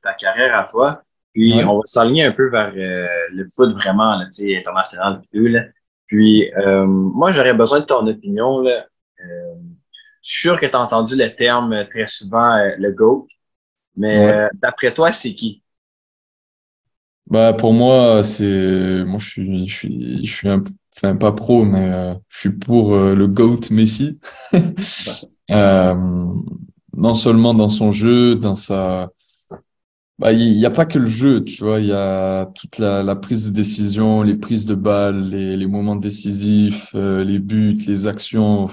ta 0.04 0.14
carrière 0.14 0.58
à 0.58 0.64
toi. 0.66 1.04
Puis 1.34 1.54
on 1.66 1.78
va 1.78 1.82
s'aligner 1.86 2.26
un 2.26 2.32
peu 2.32 2.50
vers 2.50 2.74
le 2.74 3.48
foot 3.56 3.72
vraiment 3.74 4.16
là, 4.16 4.26
international. 4.26 5.22
Là. 5.32 5.62
Puis 6.08 6.52
moi, 6.58 7.32
j'aurais 7.32 7.54
besoin 7.54 7.82
de 7.82 7.86
ton 7.86 8.06
opinion. 8.08 8.62
Là. 8.62 8.86
Je 10.22 10.32
suis 10.32 10.42
sûr 10.42 10.60
que 10.60 10.66
tu 10.66 10.76
as 10.76 10.80
entendu 10.80 11.16
le 11.16 11.34
terme 11.36 11.86
très 11.90 12.06
souvent, 12.06 12.58
euh, 12.58 12.76
le 12.78 12.92
GOAT. 12.92 13.28
Mais 13.96 14.18
euh, 14.18 14.48
d'après 14.54 14.94
toi, 14.94 15.12
c'est 15.12 15.34
qui? 15.34 15.64
Bah, 17.28 17.54
pour 17.54 17.74
moi, 17.74 18.24
c'est, 18.24 19.04
moi, 19.06 19.20
je 19.20 19.28
suis, 19.28 19.68
je 19.68 19.76
suis, 19.76 20.26
je 20.26 20.32
suis 20.34 20.50
un, 20.50 20.64
enfin, 20.96 21.16
pas 21.16 21.32
pro, 21.32 21.64
mais 21.64 21.92
euh, 21.92 22.14
je 22.28 22.40
suis 22.40 22.58
pour 22.58 22.96
le 22.96 23.28
GOAT 23.28 23.72
Messi. 23.72 24.20
non 26.96 27.16
seulement 27.16 27.54
dans 27.54 27.70
son 27.70 27.92
jeu, 27.92 28.36
dans 28.36 28.56
sa, 28.56 29.10
bah, 30.18 30.34
il 30.34 30.58
n'y 30.58 30.66
a 30.66 30.72
pas 30.72 30.86
que 30.86 31.00
le 31.00 31.08
jeu, 31.08 31.44
tu 31.44 31.64
vois, 31.64 31.80
il 31.80 31.88
y 31.88 31.94
a 31.94 32.46
toute 32.56 32.78
la, 32.78 33.04
la, 33.04 33.16
prise 33.16 33.46
de 33.46 33.52
décision, 33.52 34.22
les 34.22 34.36
prises 34.36 34.66
de 34.66 34.76
balles, 34.76 35.30
les, 35.30 35.56
les 35.58 35.68
moments 35.68 35.96
décisifs, 35.96 36.94
les 36.94 37.40
buts, 37.40 37.78
les 37.88 38.08
actions 38.08 38.70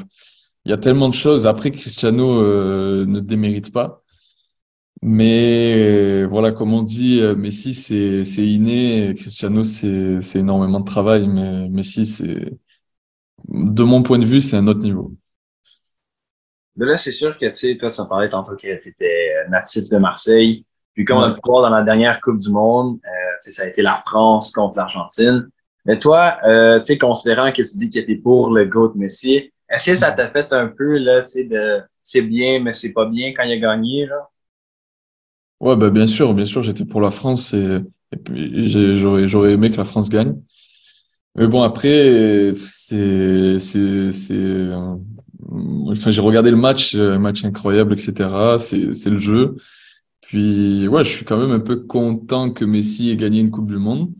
il 0.67 0.71
y 0.71 0.73
a 0.73 0.79
tellement 0.79 1.09
de 1.09 1.15
choses. 1.15 1.47
Après, 1.47 1.71
Cristiano 1.71 2.43
euh, 2.43 3.07
ne 3.07 3.21
démérite 3.21 3.73
pas. 3.73 4.03
Mais 5.03 5.75
euh, 6.25 6.27
voilà, 6.27 6.53
comme 6.53 6.75
on 6.75 6.83
dit, 6.83 7.21
euh, 7.21 7.37
Messi, 7.37 7.75
c'est, 7.75 8.25
c'est 8.25 8.47
inné. 8.47 9.15
Cristiano, 9.17 9.63
c'est, 9.63 10.23
c'est 10.23 10.41
énormément 10.41 10.81
de 10.81 10.85
travail. 10.85 11.29
Mais 11.29 11.69
Messi, 11.69 12.07
c'est, 12.07 12.59
de 13.49 13.83
mon 13.85 14.03
point 14.03 14.19
de 14.19 14.27
vue, 14.27 14.41
c'est 14.41 14.57
un 14.57 14.67
autre 14.67 14.81
niveau. 14.81 15.15
Mais 16.77 16.87
là, 16.87 16.97
c'est 16.97 17.13
sûr 17.13 17.37
que, 17.39 17.47
tu 17.47 17.55
sais, 17.55 17.77
toi, 17.77 17.91
ça 17.91 18.05
parlait 18.05 18.29
tantôt 18.29 18.55
que 18.57 18.81
tu 18.81 18.89
étais 18.89 19.33
natif 19.49 19.89
de 19.89 19.99
Marseille. 19.99 20.65
Puis 20.95 21.05
comme 21.05 21.19
on 21.19 21.23
a 21.23 21.33
pu 21.33 21.41
voir 21.45 21.63
dans 21.63 21.77
la 21.77 21.83
dernière 21.83 22.21
Coupe 22.21 22.39
du 22.39 22.51
Monde, 22.51 22.99
euh, 23.05 23.51
ça 23.51 23.65
a 23.65 23.67
été 23.67 23.83
la 23.83 23.97
France 24.07 24.51
contre 24.51 24.79
l'Argentine. 24.79 25.49
Mais 25.85 25.99
toi, 25.99 26.37
euh, 26.47 26.79
tu 26.81 26.87
sais, 26.87 26.99
considérant 26.99 27.51
que 27.53 27.63
tu 27.63 27.77
dis 27.77 27.91
que 27.91 28.01
tu 28.01 28.19
pour 28.19 28.51
le 28.51 28.65
GOAT 28.65 28.93
Messi, 28.97 29.53
est-ce 29.69 29.91
que 29.91 29.95
ça 29.95 30.13
t'a 30.13 30.31
fait 30.31 30.53
un 30.53 30.69
peu, 30.69 30.99
là, 30.99 31.23
tu 31.23 31.29
sais, 31.29 31.45
de 31.45 31.81
c'est 32.03 32.23
bien, 32.23 32.61
mais 32.61 32.73
c'est 32.73 32.93
pas 32.93 33.07
bien 33.07 33.33
quand 33.37 33.43
il 33.45 33.53
a 33.53 33.59
gagné, 33.59 34.07
là? 34.07 34.29
Ouais, 35.61 35.77
bah, 35.77 35.91
bien 35.91 36.07
sûr, 36.07 36.35
bien 36.35 36.45
sûr, 36.45 36.63
j'étais 36.63 36.85
pour 36.85 37.01
la 37.01 37.11
France 37.11 37.53
et, 37.53 37.79
et 38.13 38.17
puis 38.17 38.97
j'aurais, 38.97 39.27
j'aurais 39.29 39.53
aimé 39.53 39.71
que 39.71 39.77
la 39.77 39.85
France 39.85 40.09
gagne. 40.09 40.35
Mais 41.35 41.47
bon, 41.47 41.63
après, 41.63 42.55
c'est, 42.57 43.59
c'est, 43.59 44.13
c'est, 44.13 44.69
enfin, 45.89 46.11
j'ai 46.11 46.21
regardé 46.21 46.51
le 46.51 46.57
match, 46.57 46.95
un 46.95 47.19
match 47.19 47.45
incroyable, 47.45 47.93
etc. 47.93 48.59
C'est, 48.59 49.11
le 49.11 49.19
jeu. 49.19 49.57
Puis, 50.23 50.89
ouais, 50.89 51.05
je 51.05 51.11
suis 51.11 51.25
quand 51.25 51.37
même 51.37 51.53
un 51.53 51.61
peu 51.61 51.77
content 51.77 52.51
que 52.51 52.65
Messi 52.65 53.11
ait 53.11 53.17
gagné 53.17 53.41
une 53.41 53.51
Coupe 53.51 53.69
du 53.69 53.79
Monde, 53.79 54.11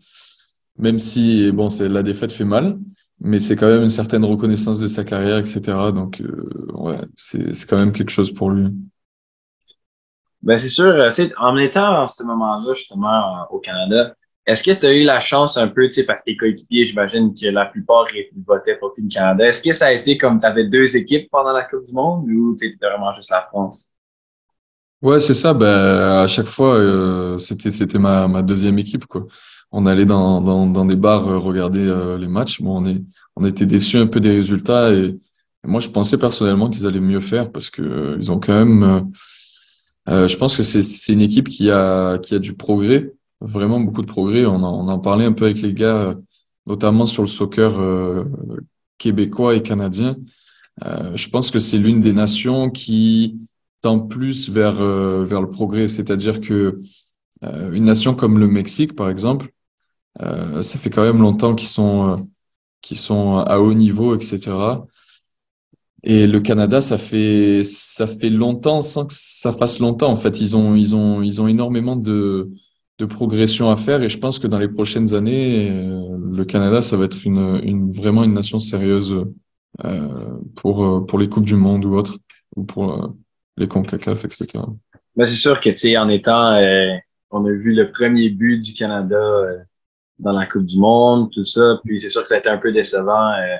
même 0.77 0.99
si, 0.99 1.51
bon, 1.51 1.67
la 1.79 2.03
défaite 2.03 2.31
fait 2.31 2.45
mal 2.45 2.77
mais 3.19 3.39
c'est 3.39 3.55
quand 3.55 3.67
même 3.67 3.83
une 3.83 3.89
certaine 3.89 4.25
reconnaissance 4.25 4.79
de 4.79 4.87
sa 4.87 5.03
carrière, 5.03 5.37
etc. 5.37 5.59
Donc, 5.93 6.21
euh, 6.21 6.49
ouais, 6.73 6.99
c'est 7.15 7.65
quand 7.67 7.77
même 7.77 7.91
quelque 7.91 8.11
chose 8.11 8.31
pour 8.31 8.51
lui. 8.51 8.69
Ben, 10.43 10.57
c'est 10.57 10.67
sûr, 10.67 10.85
euh, 10.85 11.09
tu 11.09 11.23
sais, 11.23 11.33
en 11.37 11.57
étant 11.57 12.03
en 12.03 12.07
ce 12.07 12.23
moment-là, 12.23 12.73
justement, 12.73 13.41
euh, 13.41 13.43
au 13.49 13.59
Canada, 13.59 14.13
est-ce 14.47 14.63
que 14.63 14.71
tu 14.71 14.85
as 14.85 14.93
eu 14.93 15.03
la 15.03 15.19
chance 15.19 15.57
un 15.57 15.67
peu, 15.67 15.87
tu 15.87 15.93
sais, 15.93 16.03
parce 16.03 16.21
que 16.21 16.31
tes 16.31 16.37
coéquipiers, 16.37 16.85
j'imagine 16.85 17.33
que 17.33 17.47
la 17.49 17.65
plupart 17.65 18.05
votaient 18.45 18.77
pour 18.77 18.93
Team 18.93 19.07
Canada. 19.07 19.47
Est-ce 19.47 19.61
que 19.61 19.73
ça 19.73 19.87
a 19.87 19.91
été 19.91 20.17
comme 20.17 20.39
tu 20.39 20.45
avais 20.45 20.65
deux 20.65 20.97
équipes 20.97 21.29
pendant 21.29 21.51
la 21.51 21.63
Coupe 21.63 21.85
du 21.85 21.93
Monde 21.93 22.27
ou 22.29 22.55
tu 22.59 22.77
vraiment 22.81 23.13
juste 23.13 23.29
la 23.29 23.41
France? 23.41 23.91
Ouais, 25.01 25.19
c'est 25.19 25.35
ça. 25.35 25.53
Ben, 25.53 26.23
à 26.23 26.27
chaque 26.27 26.47
fois, 26.47 26.73
euh, 26.75 27.37
c'était 27.37 27.69
c'était 27.69 27.99
ma, 27.99 28.27
ma 28.27 28.41
deuxième 28.41 28.79
équipe, 28.79 29.05
quoi 29.05 29.27
on 29.71 29.85
allait 29.85 30.05
dans, 30.05 30.41
dans, 30.41 30.67
dans 30.67 30.85
des 30.85 30.95
bars 30.95 31.27
euh, 31.27 31.37
regarder 31.37 31.85
euh, 31.85 32.17
les 32.17 32.27
matchs. 32.27 32.61
Bon, 32.61 32.81
on, 32.81 32.85
est, 32.85 33.01
on 33.35 33.45
était 33.45 33.65
déçus 33.65 33.97
un 33.97 34.07
peu 34.07 34.19
des 34.19 34.31
résultats 34.31 34.93
et, 34.93 35.17
moi, 35.63 35.81
je 35.81 35.89
pensais 35.89 36.17
personnellement 36.17 36.69
qu'ils 36.69 36.87
allaient 36.87 37.01
mieux 37.01 37.19
faire 37.19 37.51
parce 37.51 37.69
que 37.69 37.81
euh, 37.81 38.17
ils 38.19 38.31
ont 38.31 38.39
quand 38.39 38.53
même. 38.53 39.11
je 40.07 40.35
pense 40.37 40.55
que 40.55 40.63
c'est 40.63 41.11
une 41.11 41.19
équipe 41.19 41.49
qui 41.49 41.69
a, 41.69 42.19
qui 42.19 42.35
a 42.35 42.39
du 42.39 42.55
progrès, 42.55 43.11
vraiment 43.41 43.79
beaucoup 43.79 44.01
de 44.01 44.07
progrès. 44.07 44.45
On 44.45 44.63
en, 44.63 44.85
on 44.85 44.87
en 44.87 44.99
parlait 44.99 45.25
un 45.25 45.33
peu 45.33 45.45
avec 45.45 45.61
les 45.61 45.73
gars, 45.73 46.15
notamment 46.65 47.05
sur 47.05 47.23
le 47.23 47.27
soccer 47.27 47.73
québécois 48.97 49.55
et 49.55 49.61
canadien. 49.61 50.17
je 50.83 51.29
pense 51.29 51.51
que 51.51 51.59
c'est 51.59 51.77
l'une 51.77 52.01
des 52.01 52.13
nations 52.13 52.69
qui 52.69 53.39
tend 53.81 53.99
plus 53.99 54.49
vers, 54.49 54.73
vers 54.73 55.41
le 55.41 55.49
progrès. 55.49 55.87
C'est-à-dire 55.87 56.41
que 56.41 56.79
une 57.43 57.85
nation 57.85 58.15
comme 58.15 58.39
le 58.39 58.47
Mexique, 58.47 58.95
par 58.95 59.09
exemple, 59.09 59.51
euh, 60.21 60.63
ça 60.63 60.79
fait 60.79 60.89
quand 60.89 61.03
même 61.03 61.21
longtemps 61.21 61.55
qu'ils 61.55 61.67
sont, 61.67 62.09
euh, 62.09 62.17
qu'ils 62.81 62.97
sont 62.97 63.37
à 63.37 63.59
haut 63.59 63.73
niveau, 63.73 64.15
etc. 64.15 64.51
Et 66.03 66.27
le 66.27 66.39
Canada, 66.39 66.81
ça 66.81 66.97
fait, 66.97 67.63
ça 67.63 68.07
fait 68.07 68.29
longtemps 68.29 68.81
sans 68.81 69.05
que 69.05 69.13
ça 69.15 69.51
fasse 69.51 69.79
longtemps. 69.79 70.09
En 70.09 70.15
fait, 70.15 70.39
ils 70.41 70.55
ont, 70.55 70.75
ils 70.75 70.95
ont, 70.95 71.21
ils 71.21 71.41
ont 71.41 71.47
énormément 71.47 71.95
de, 71.95 72.49
de 72.99 73.05
progression 73.05 73.69
à 73.69 73.75
faire. 73.75 74.01
Et 74.01 74.09
je 74.09 74.17
pense 74.17 74.39
que 74.39 74.47
dans 74.47 74.59
les 74.59 74.67
prochaines 74.67 75.13
années, 75.13 75.69
euh, 75.71 76.17
le 76.33 76.45
Canada, 76.45 76.81
ça 76.81 76.97
va 76.97 77.05
être 77.05 77.25
une, 77.25 77.91
vraiment 77.91 78.23
une 78.23 78.33
nation 78.33 78.59
sérieuse 78.59 79.25
euh, 79.85 80.09
pour, 80.55 81.05
pour 81.05 81.19
les 81.19 81.29
coupes 81.29 81.45
du 81.45 81.55
monde 81.55 81.85
ou 81.85 81.95
autres, 81.95 82.17
ou 82.55 82.63
pour 82.63 83.13
les 83.57 83.67
Concacaf, 83.67 84.25
etc. 84.25 84.47
Ben, 85.15 85.25
c'est 85.25 85.35
sûr 85.35 85.59
que 85.61 85.69
tu 85.69 85.95
en 85.97 86.09
étant, 86.09 86.57
on 87.31 87.45
a 87.45 87.51
vu 87.51 87.73
le 87.73 87.91
premier 87.91 88.29
but 88.29 88.59
du 88.59 88.73
Canada 88.73 89.19
dans 90.19 90.37
la 90.37 90.45
Coupe 90.45 90.65
du 90.65 90.79
Monde, 90.79 91.31
tout 91.31 91.43
ça. 91.43 91.79
Puis 91.83 91.99
c'est 91.99 92.09
sûr 92.09 92.21
que 92.21 92.27
ça 92.27 92.35
a 92.35 92.37
été 92.39 92.49
un 92.49 92.57
peu 92.57 92.71
décevant. 92.71 93.33
Euh, 93.33 93.57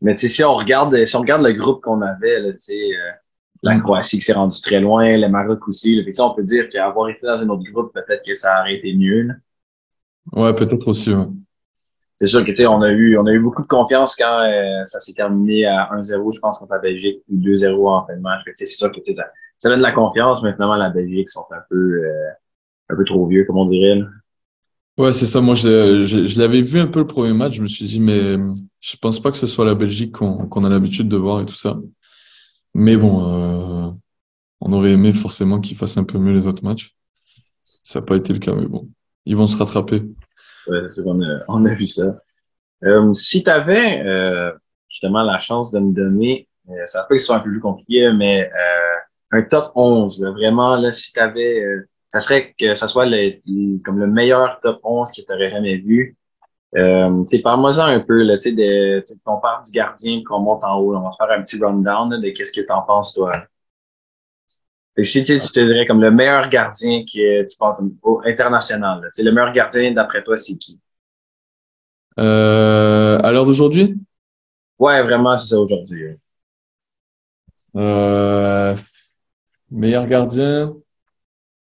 mais 0.00 0.14
tu 0.14 0.22
sais, 0.22 0.28
si 0.28 0.44
on 0.44 0.54
regarde, 0.54 1.04
si 1.04 1.16
on 1.16 1.20
regarde 1.20 1.42
le 1.42 1.52
groupe 1.52 1.82
qu'on 1.82 2.02
avait, 2.02 2.40
là, 2.40 2.52
tu 2.52 2.58
sais, 2.58 2.90
euh, 2.96 3.12
la. 3.64 3.80
Croatie 3.80 4.18
qui 4.18 4.24
s'est 4.24 4.32
rendue 4.32 4.60
très 4.62 4.80
loin, 4.80 5.16
le 5.16 5.28
Maroc 5.28 5.66
aussi. 5.68 5.96
Là, 5.96 6.02
on 6.24 6.34
peut 6.34 6.42
dire 6.42 6.68
qu'avoir 6.70 7.08
été 7.08 7.26
dans 7.26 7.38
un 7.38 7.48
autre 7.48 7.64
groupe, 7.72 7.92
peut-être 7.92 8.22
que 8.24 8.34
ça 8.34 8.60
aurait 8.60 8.76
été 8.76 8.94
mieux. 8.94 9.22
Là. 9.22 9.34
Ouais, 10.32 10.54
peut-être 10.54 10.86
aussi. 10.88 11.12
Ouais. 11.12 11.26
C'est 12.18 12.26
sûr 12.26 12.44
que 12.44 12.50
tu 12.50 12.56
sais, 12.56 12.66
on 12.66 12.80
a 12.82 12.92
eu, 12.92 13.18
on 13.18 13.26
a 13.26 13.32
eu 13.32 13.40
beaucoup 13.40 13.62
de 13.62 13.66
confiance 13.66 14.14
quand 14.14 14.42
euh, 14.44 14.84
ça 14.84 15.00
s'est 15.00 15.14
terminé 15.14 15.66
à 15.66 15.90
1-0, 15.94 16.34
je 16.34 16.40
pense, 16.40 16.58
contre 16.58 16.72
la 16.72 16.78
Belgique, 16.78 17.22
ou 17.28 17.36
2-0 17.36 17.88
en 17.88 18.06
fin 18.06 18.14
de 18.14 18.20
match. 18.20 18.42
C'est 18.54 18.66
sûr 18.66 18.92
que 18.92 18.98
ça, 19.02 19.24
ça 19.58 19.68
donne 19.68 19.78
de 19.78 19.82
la 19.82 19.92
confiance. 19.92 20.42
Maintenant, 20.42 20.74
la 20.76 20.90
Belgique 20.90 21.28
sont 21.30 21.44
un 21.50 21.62
peu, 21.68 22.02
un 22.88 22.96
peu 22.96 23.04
trop 23.04 23.26
vieux, 23.26 23.44
comme 23.44 23.58
on 23.58 23.66
dirait. 23.66 23.96
Là. 23.96 24.06
Ouais, 24.96 25.12
c'est 25.12 25.26
ça. 25.26 25.40
Moi, 25.40 25.56
je, 25.56 26.06
je, 26.06 26.38
l'avais 26.38 26.62
vu 26.62 26.78
un 26.78 26.86
peu 26.86 27.00
le 27.00 27.06
premier 27.06 27.32
match. 27.32 27.54
Je 27.54 27.62
me 27.62 27.66
suis 27.66 27.84
dit, 27.84 27.98
mais 27.98 28.36
je 28.80 28.96
pense 28.96 29.20
pas 29.20 29.32
que 29.32 29.36
ce 29.36 29.48
soit 29.48 29.64
la 29.64 29.74
Belgique 29.74 30.12
qu'on 30.12 30.46
qu'on 30.46 30.64
a 30.64 30.68
l'habitude 30.68 31.08
de 31.08 31.16
voir 31.16 31.40
et 31.40 31.46
tout 31.46 31.54
ça. 31.56 31.76
Mais 32.74 32.96
bon, 32.96 33.24
euh, 33.24 33.90
on 34.60 34.72
aurait 34.72 34.92
aimé 34.92 35.12
forcément 35.12 35.60
qu'ils 35.60 35.76
fassent 35.76 35.96
un 35.96 36.04
peu 36.04 36.18
mieux 36.18 36.32
les 36.32 36.46
autres 36.46 36.64
matchs. 36.64 36.96
Ça 37.82 38.00
n'a 38.00 38.06
pas 38.06 38.16
été 38.16 38.32
le 38.32 38.38
cas, 38.38 38.54
mais 38.54 38.66
bon, 38.66 38.88
ils 39.24 39.36
vont 39.36 39.46
se 39.46 39.56
rattraper. 39.56 40.02
Ouais, 40.66 40.86
c'est 40.86 41.02
on 41.06 41.20
a, 41.22 41.44
on 41.48 41.64
a 41.66 41.74
vu 41.74 41.86
ça. 41.86 42.18
Euh, 42.84 43.12
si 43.14 43.44
tu 43.44 43.50
avais 43.50 44.04
euh, 44.04 44.52
justement 44.88 45.22
la 45.22 45.38
chance 45.38 45.70
de 45.70 45.78
me 45.78 45.92
donner, 45.94 46.48
ça 46.86 47.04
peut 47.04 47.16
que 47.16 47.20
ce 47.20 47.26
soit 47.26 47.36
un 47.36 47.40
peu 47.40 47.50
plus 47.50 47.60
compliqué, 47.60 48.10
mais 48.12 48.50
un 49.32 49.42
top 49.42 49.72
11, 49.74 50.24
vraiment, 50.24 50.76
là, 50.76 50.92
si 50.92 51.12
tu 51.12 51.20
avais 51.20 51.62
ça 52.14 52.20
serait 52.20 52.54
que 52.56 52.76
ça 52.76 52.86
soit 52.86 53.06
comme 53.84 53.98
le 53.98 54.06
meilleur 54.06 54.60
top 54.60 54.78
11 54.84 55.10
que 55.10 55.20
tu 55.20 55.50
jamais 55.50 55.78
vu. 55.78 56.16
Euh, 56.76 57.24
Parle-moi 57.42 57.78
un 57.80 58.00
peu 58.00 58.22
là, 58.22 58.36
de, 58.36 58.50
de 58.50 59.04
ton 59.24 59.38
part 59.38 59.62
du 59.62 59.70
gardien 59.70 60.22
qu'on 60.24 60.40
monte 60.40 60.64
en 60.64 60.78
haut. 60.78 60.96
On 60.96 61.00
va 61.00 61.10
faire 61.16 61.30
un 61.38 61.42
petit 61.42 61.62
rundown 61.62 62.20
de 62.20 62.30
qu'est-ce 62.30 62.52
que 62.52 62.66
tu 62.66 62.72
en 62.72 62.82
penses, 62.82 63.14
toi? 63.14 63.44
Et 64.96 65.04
si 65.04 65.24
tu 65.24 65.38
te 65.38 65.60
dirais 65.60 65.86
comme 65.86 66.00
le 66.00 66.10
meilleur 66.10 66.48
gardien 66.48 67.02
que 67.04 67.42
tu 67.42 67.56
penses 67.58 67.76
au 68.02 68.20
international, 68.24 69.02
là, 69.02 69.08
le 69.16 69.30
meilleur 69.32 69.52
gardien 69.52 69.92
d'après 69.92 70.22
toi, 70.22 70.36
c'est 70.36 70.56
qui? 70.56 70.80
Euh, 72.18 73.18
à 73.20 73.32
l'heure 73.32 73.44
d'aujourd'hui? 73.44 73.96
Ouais, 74.78 75.02
vraiment, 75.02 75.36
c'est 75.36 75.48
ça 75.48 75.60
aujourd'hui. 75.60 76.16
Euh, 77.76 78.76
meilleur 79.70 80.06
gardien? 80.06 80.74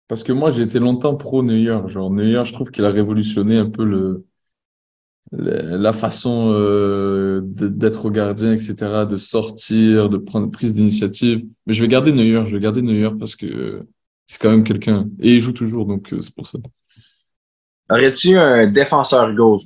Parce 0.08 0.24
que 0.24 0.34
moi, 0.34 0.52
j'ai 0.52 0.64
été 0.64 0.80
longtemps 0.80 1.16
pro 1.16 1.44
Neuer. 1.44 1.88
Genre, 1.88 2.12
Neuer, 2.12 2.44
je 2.46 2.54
trouve 2.54 2.72
qu'il 2.72 2.84
a 2.86 2.90
révolutionné 2.90 3.58
un 3.58 3.70
peu 3.70 3.86
le, 3.86 4.26
la 5.36 5.94
façon 5.94 6.52
euh, 6.54 7.42
d'être 7.44 8.10
gardien, 8.10 8.54
etc., 8.54 8.76
de 9.10 9.18
sortir, 9.18 10.10
de 10.10 10.18
prendre 10.18 10.52
prise 10.52 10.76
d'initiative. 10.76 11.44
Mais 11.66 11.74
je 11.74 11.82
vais 11.82 11.88
garder 11.88 12.12
Neuer, 12.12 12.46
je 12.46 12.56
vais 12.56 12.62
garder 12.62 12.82
Neuer 12.82 13.10
parce 13.18 13.36
que 13.36 13.86
c'est 14.26 14.40
quand 14.40 14.52
même 14.52 14.64
quelqu'un. 14.64 15.10
Et 15.20 15.36
il 15.36 15.42
joue 15.42 15.52
toujours, 15.52 15.86
donc 15.86 16.14
euh, 16.14 16.22
c'est 16.22 16.34
pour 16.34 16.46
ça. 16.46 16.60
Aurais-tu 17.90 18.38
un 18.38 18.68
défenseur 18.68 19.34
gauche? 19.34 19.64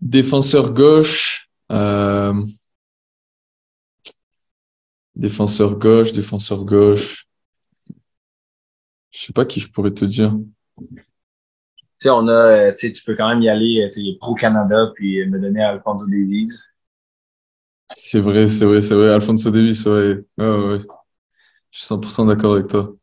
Défenseur 0.00 0.72
gauche. 0.72 1.48
Euh... 1.70 2.34
Défenseur 5.14 5.78
gauche, 5.78 6.12
défenseur 6.12 6.64
gauche. 6.64 7.26
Je 9.12 9.26
sais 9.26 9.32
pas 9.32 9.46
qui 9.46 9.60
je 9.60 9.70
pourrais 9.70 9.92
te 9.92 10.04
dire. 10.04 10.36
Sais, 11.98 12.10
on 12.10 12.28
a, 12.28 12.72
tu 12.72 12.86
sais, 12.86 12.92
tu 12.92 13.02
peux 13.04 13.14
quand 13.14 13.28
même 13.28 13.42
y 13.42 13.48
aller, 13.48 13.88
sais, 13.90 14.02
pro 14.20 14.34
Canada, 14.34 14.90
puis 14.94 15.26
me 15.26 15.38
donner 15.38 15.62
Alfonso 15.62 16.06
Davies. 16.06 16.50
C'est 17.94 18.20
vrai, 18.20 18.48
c'est 18.48 18.64
vrai, 18.64 18.82
c'est 18.82 18.94
vrai. 18.94 19.10
Alfonso 19.10 19.50
Davies, 19.50 19.82
ouais. 19.86 20.24
ouais, 20.38 20.46
ouais. 20.46 20.80
Je 21.70 21.78
suis 21.78 21.86
100% 21.86 22.26
d'accord 22.26 22.54
avec 22.54 22.68
toi. 22.68 22.94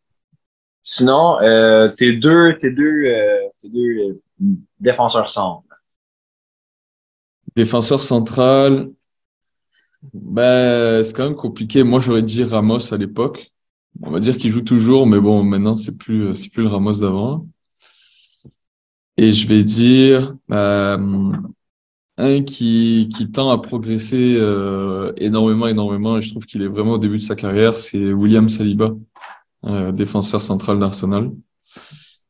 Sinon, 0.82 1.40
euh, 1.42 1.90
tes 1.90 2.14
deux, 2.14 2.56
tes 2.58 2.72
deux, 2.72 3.06
euh, 3.06 3.38
tes 3.60 3.70
deux 3.70 3.80
euh, 3.80 4.22
défenseurs 4.80 5.30
centres. 5.30 5.68
Défenseur 7.56 8.02
central, 8.02 8.90
ben, 10.14 11.04
c'est 11.04 11.14
quand 11.14 11.26
même 11.26 11.36
compliqué. 11.36 11.84
Moi, 11.84 12.00
j'aurais 12.00 12.24
dit 12.24 12.44
Ramos 12.44 12.94
à 12.94 12.98
l'époque. 12.98 13.52
On 14.02 14.10
va 14.10 14.20
dire 14.20 14.38
qu'il 14.38 14.50
joue 14.50 14.62
toujours, 14.64 15.06
mais 15.06 15.20
bon, 15.20 15.44
maintenant, 15.44 15.76
c'est 15.76 15.98
plus, 15.98 16.34
c'est 16.36 16.50
plus 16.50 16.64
le 16.64 16.70
Ramos 16.70 17.00
d'avant. 17.00 17.46
Et 19.22 19.32
je 19.32 19.48
vais 19.48 19.64
dire 19.64 20.36
euh, 20.52 21.32
un 22.18 22.42
qui, 22.42 23.08
qui 23.16 23.32
tend 23.32 23.52
à 23.52 23.60
progresser 23.60 24.36
euh, 24.36 25.14
énormément, 25.16 25.68
énormément, 25.68 26.18
et 26.18 26.24
je 26.24 26.32
trouve 26.32 26.48
qu'il 26.48 26.64
est 26.64 26.68
vraiment 26.68 26.94
au 26.94 26.98
début 26.98 27.20
de 27.20 27.22
sa 27.22 27.36
carrière, 27.36 27.76
c'est 27.76 28.12
William 28.14 28.50
Saliba, 28.50 28.96
euh, 29.66 29.92
défenseur 29.92 30.42
central 30.42 30.80
d'Arsenal. 30.80 31.30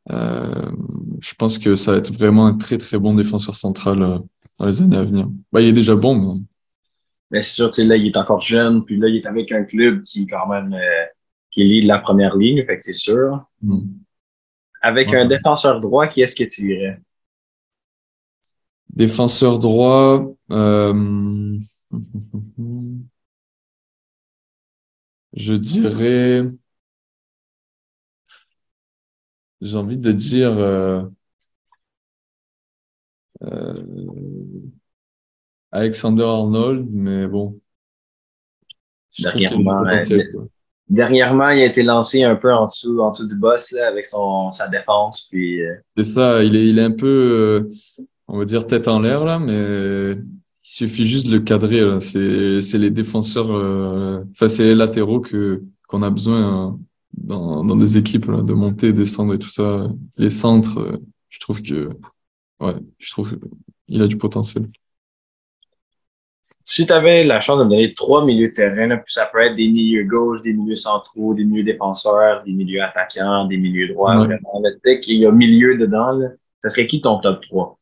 Je 0.10 1.34
pense 1.38 1.60
que 1.60 1.78
ça 1.78 1.94
va 1.94 2.00
être 2.00 2.12
vraiment 2.12 2.46
un 2.46 2.58
très, 2.58 2.78
très 2.78 3.00
bon 3.00 3.14
défenseur 3.14 3.56
central 3.56 4.20
dans 4.60 4.66
les 4.66 4.82
années 4.82 4.98
à 4.98 5.06
venir. 5.06 5.30
Bah, 5.54 5.62
il 5.62 5.70
est 5.70 5.74
déjà 5.74 5.96
bon, 5.96 6.16
mais... 6.16 6.42
Mais 7.32 7.40
c'est 7.40 7.54
sûr, 7.54 7.70
tu 7.70 7.76
sais, 7.76 7.86
là, 7.86 7.96
il 7.96 8.08
est 8.08 8.18
encore 8.18 8.42
jeune, 8.42 8.84
puis 8.84 8.98
là, 8.98 9.08
il 9.08 9.16
est 9.16 9.26
avec 9.26 9.54
un 9.54 9.64
club 9.64 10.04
qui, 10.04 10.28
quand 10.28 10.50
même, 10.50 10.76
qui 11.52 11.62
est 11.62 11.84
de 11.84 11.88
la 11.88 12.00
première 12.00 12.36
ligne, 12.36 12.66
fait 12.66 12.78
que 12.78 12.84
c'est 12.84 12.92
sûr. 12.92 13.46
Hmm. 13.62 13.80
Avec 14.82 15.10
Ouais. 15.10 15.20
un 15.22 15.26
défenseur 15.28 15.80
droit, 15.80 16.08
qui 16.08 16.22
est-ce 16.22 16.36
que 16.36 16.44
tu 16.44 16.74
irais? 16.74 17.00
Défenseur 18.90 19.58
droit, 19.58 20.34
euh, 20.52 21.58
je 25.34 25.54
dirais, 25.54 26.44
j'ai 29.62 29.78
envie 29.78 29.98
de 29.98 30.12
dire 30.12 30.52
euh, 30.58 31.04
euh, 33.44 33.84
Alexander 35.74 36.24
Arnold, 36.24 36.88
mais 36.92 37.28
bon, 37.28 37.60
Dernièrement. 39.20 39.84
Dernièrement, 40.92 41.50
il 41.50 41.62
a 41.62 41.66
été 41.66 41.84
lancé 41.84 42.22
un 42.24 42.36
peu 42.36 42.54
en 42.54 42.66
dessous, 42.66 43.00
en 43.00 43.12
dessous 43.12 43.26
du 43.26 43.36
boss, 43.40 43.72
là, 43.72 43.88
avec 43.88 44.06
son, 44.06 44.52
sa 44.52 44.68
défense, 44.68 45.28
puis 45.32 45.62
euh, 45.62 45.74
C'est 45.96 46.04
ça, 46.04 46.44
il 46.44 46.54
est, 46.56 46.68
il 46.68 46.80
est 46.80 46.84
un 46.84 46.92
peu, 46.92 47.08
euh, 47.08 47.70
on 48.28 48.38
va 48.38 48.44
dire 48.44 48.68
tête 48.68 48.90
en 48.90 49.00
l'air 49.00 49.24
là, 49.24 49.40
mais 49.40 49.54
il 49.54 50.70
suffit 50.70 51.08
juste 51.08 51.28
de 51.28 51.32
le 51.32 51.40
cadrer. 51.40 51.80
là. 51.80 52.02
C'est, 52.02 52.60
c'est 52.60 52.78
les 52.78 52.92
défenseurs, 52.92 53.52
euh, 53.52 54.22
enfin 54.32 54.50
c'est 54.50 54.66
les 54.66 54.76
latéraux 54.76 55.22
que 55.22 55.64
qu'on 55.88 56.04
a 56.04 56.10
besoin 56.10 56.42
euh, 56.42 56.72
dans, 57.14 57.64
dans 57.64 57.76
des 57.78 57.98
équipes 57.98 58.26
là, 58.26 58.42
de 58.42 58.54
monter, 58.54 58.94
descendre 58.94 59.34
et 59.34 59.40
tout 59.40 59.50
ça. 59.50 59.90
Les 60.18 60.30
centres, 60.30 60.80
euh, 60.80 60.98
je 61.30 61.40
trouve 61.40 61.62
que, 61.62 61.90
ouais, 62.60 62.76
je 62.98 63.12
trouve 63.12 63.38
qu'il 63.88 64.02
a 64.02 64.08
du 64.08 64.18
potentiel. 64.18 64.68
Si 66.72 66.88
tu 66.88 66.94
avais 66.94 67.26
la 67.26 67.42
chance 67.42 67.60
de 67.60 67.66
me 67.66 67.70
donner 67.70 67.94
trois 67.94 68.24
milieux 68.24 68.48
de 68.48 68.54
terrain, 68.54 68.88
là, 68.88 68.96
puis 68.96 69.14
ça 69.14 69.26
peut 69.26 69.42
être 69.42 69.58
des 69.58 69.68
milieux 69.68 70.06
gauche, 70.06 70.42
des 70.42 70.54
milieux 70.54 70.76
centraux, 70.76 71.34
des 71.34 71.44
milieux 71.44 71.66
défenseurs, 71.66 72.44
des 72.46 72.54
milieux 72.54 72.82
attaquants, 72.82 73.46
des 73.46 73.58
milieux 73.58 73.90
droits, 73.90 74.16
vraiment, 74.16 74.62
là, 74.64 74.70
dès 74.86 75.02
qu'il 75.02 75.18
y 75.18 75.26
a 75.26 75.34
milieu 75.34 75.78
dedans, 75.78 76.12
là, 76.14 76.30
ça 76.64 76.70
serait 76.70 76.88
qui 76.88 77.02
ton 77.02 77.20
top 77.20 77.42
3? 77.42 77.78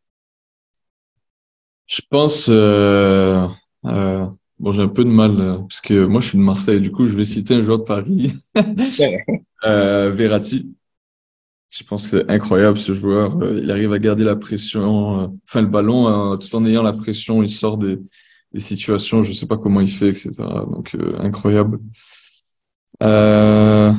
Je 1.86 2.02
pense, 2.10 2.48
euh, 2.50 3.48
euh, 3.86 4.26
bon, 4.58 4.72
j'ai 4.72 4.82
un 4.82 4.88
peu 4.88 5.04
de 5.04 5.10
mal 5.10 5.40
euh, 5.40 5.58
parce 5.60 5.82
que 5.82 6.06
moi 6.06 6.20
je 6.20 6.30
suis 6.30 6.38
de 6.40 6.44
Marseille, 6.44 6.82
du 6.82 6.92
coup 6.92 7.08
je 7.08 7.16
vais 7.16 7.26
citer 7.26 7.56
un 7.56 7.62
joueur 7.62 7.80
de 7.80 7.84
Paris, 7.84 8.34
euh, 9.66 10.10
Verratti. 10.12 10.76
Je 11.70 11.84
pense 11.84 12.08
que 12.08 12.18
c'est 12.18 12.32
incroyable 12.32 12.80
ce 12.80 12.94
joueur. 12.96 13.38
Il 13.56 13.70
arrive 13.70 13.94
à 13.94 14.00
garder 14.00 14.24
la 14.24 14.36
pression, 14.36 15.38
enfin 15.48 15.62
le 15.62 15.68
ballon, 15.68 16.36
tout 16.38 16.56
en 16.56 16.66
ayant 16.66 16.82
la 16.82 16.94
pression, 16.94 17.44
il 17.44 17.50
sort 17.50 17.78
des, 17.78 18.00
des 18.54 18.60
situations, 18.60 19.22
je 19.22 19.34
sais 19.34 19.48
pas 19.48 19.58
comment 19.58 19.82
il 19.82 19.92
fait, 19.92 20.10
etc. 20.10 20.32
Donc 20.72 20.96
euh, 20.96 21.18
incroyable. 21.20 21.80
Euh, 23.04 23.94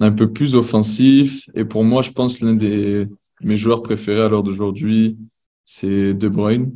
un 0.00 0.12
peu 0.12 0.32
plus 0.32 0.54
offensif. 0.54 1.48
Et 1.54 1.64
pour 1.64 1.84
moi, 1.84 2.02
je 2.02 2.10
pense 2.10 2.40
l'un 2.40 2.54
des 2.54 3.06
mes 3.42 3.56
joueurs 3.56 3.82
préférés 3.82 4.22
à 4.22 4.28
l'heure 4.28 4.42
d'aujourd'hui, 4.42 5.18
c'est 5.64 6.14
De 6.14 6.28
Bruyne. 6.28 6.72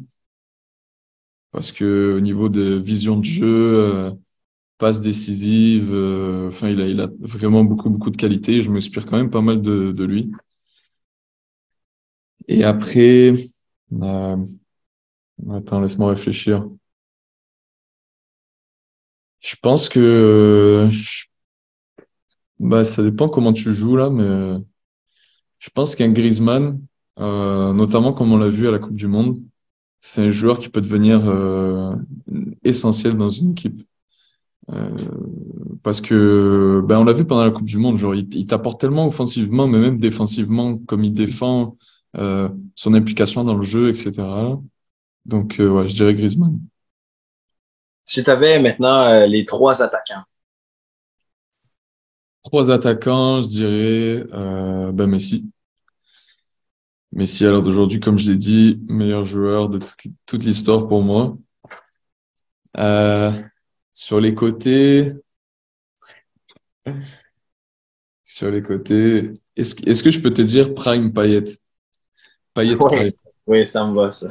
Parce 1.52 1.72
que 1.72 2.14
au 2.16 2.20
niveau 2.20 2.48
de 2.48 2.62
vision 2.74 3.18
de 3.18 3.24
jeu, 3.24 3.44
euh, 3.46 4.10
passe 4.78 5.00
décisive, 5.00 5.90
euh, 5.92 6.48
enfin 6.48 6.68
il 6.70 6.80
a, 6.80 6.88
il 6.88 7.00
a 7.00 7.08
vraiment 7.20 7.64
beaucoup 7.64 7.90
beaucoup 7.90 8.10
de 8.10 8.16
qualités. 8.16 8.62
Je 8.62 8.70
m'inspire 8.70 9.06
quand 9.06 9.16
même 9.18 9.30
pas 9.30 9.42
mal 9.42 9.62
de, 9.62 9.92
de 9.92 10.04
lui. 10.04 10.30
Et 12.48 12.64
après, 12.64 13.32
euh, 14.02 14.36
attends, 15.52 15.80
laisse-moi 15.80 16.10
réfléchir. 16.10 16.68
Je 19.44 19.56
pense 19.62 19.88
que 19.90 20.88
bah 22.58 22.84
ça 22.84 23.02
dépend 23.02 23.28
comment 23.28 23.52
tu 23.52 23.74
joues 23.74 23.96
là, 23.96 24.10
mais 24.10 24.58
je 25.58 25.70
pense 25.70 25.94
qu'un 25.96 26.10
Griezmann, 26.12 26.80
euh, 27.18 27.72
notamment 27.74 28.12
comme 28.12 28.32
on 28.32 28.38
l'a 28.38 28.48
vu 28.48 28.68
à 28.68 28.70
la 28.70 28.78
Coupe 28.78 28.94
du 28.96 29.06
Monde, 29.06 29.42
c'est 30.00 30.22
un 30.26 30.30
joueur 30.30 30.58
qui 30.58 30.68
peut 30.70 30.80
devenir 30.80 31.22
euh, 31.28 31.94
essentiel 32.64 33.16
dans 33.16 33.30
une 33.30 33.52
équipe. 33.52 33.82
Euh, 34.72 34.96
parce 35.82 36.00
que 36.00 36.82
ben 36.86 36.98
on 37.00 37.04
l'a 37.04 37.12
vu 37.12 37.26
pendant 37.26 37.44
la 37.44 37.50
Coupe 37.50 37.66
du 37.66 37.78
Monde, 37.78 37.98
genre 37.98 38.14
il, 38.14 38.32
il 38.34 38.46
t'apporte 38.46 38.80
tellement 38.80 39.06
offensivement, 39.06 39.66
mais 39.68 39.78
même 39.78 39.98
défensivement, 39.98 40.78
comme 40.78 41.04
il 41.04 41.12
défend, 41.12 41.76
euh, 42.16 42.48
son 42.74 42.94
implication 42.94 43.44
dans 43.44 43.56
le 43.56 43.64
jeu, 43.64 43.88
etc. 43.90 44.12
Donc 45.26 45.60
euh, 45.60 45.68
ouais, 45.68 45.86
je 45.86 45.94
dirais 45.94 46.14
Griezmann. 46.14 46.58
Si 48.06 48.24
tu 48.24 48.30
avais 48.30 48.58
maintenant 48.60 49.04
euh, 49.06 49.26
les 49.26 49.44
trois 49.44 49.82
attaquants, 49.82 50.24
Trois 52.42 52.70
attaquants, 52.70 53.40
je 53.42 53.48
dirais 53.48 54.24
euh, 54.32 54.92
ben 54.92 55.06
Messi. 55.06 55.50
Messi 57.12 57.46
à 57.46 57.50
l'heure 57.50 57.62
d'aujourd'hui, 57.62 58.00
comme 58.00 58.18
je 58.18 58.30
l'ai 58.30 58.36
dit, 58.36 58.78
meilleur 58.88 59.24
joueur 59.24 59.68
de 59.70 59.78
toute, 59.78 60.12
toute 60.26 60.44
l'histoire 60.44 60.86
pour 60.88 61.02
moi. 61.02 61.36
Euh, 62.76 63.32
sur 63.92 64.20
les 64.20 64.34
côtés, 64.34 65.12
sur 68.22 68.50
les 68.50 68.62
côtés, 68.62 69.32
est-ce, 69.56 69.74
que- 69.74 69.88
est-ce 69.88 70.02
que 70.02 70.10
je 70.10 70.20
peux 70.20 70.32
te 70.32 70.42
dire 70.42 70.74
Prime 70.74 71.12
Payet? 71.12 71.44
Payet 72.54 72.76
Ouais. 72.80 73.08
Prime. 73.10 73.12
oui, 73.46 73.66
ça 73.66 73.86
me 73.86 73.94
va, 73.94 74.10
ça. 74.10 74.28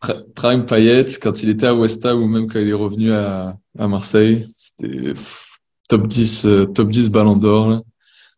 Pr- 0.00 0.24
Prime 0.34 0.64
Payet, 0.66 1.04
quand 1.20 1.42
il 1.42 1.50
était 1.50 1.66
à 1.66 1.74
West 1.74 2.04
Ham 2.06 2.22
ou 2.22 2.26
même 2.28 2.46
quand 2.48 2.58
il 2.58 2.68
est 2.68 2.72
revenu 2.72 3.12
à, 3.12 3.58
à 3.78 3.88
Marseille, 3.88 4.46
c'était 4.54 5.12
top 5.88 6.06
10, 6.06 6.46
euh, 6.46 6.66
top 6.66 6.90
10 6.90 7.08
Ballon 7.10 7.36
d'Or. 7.36 7.82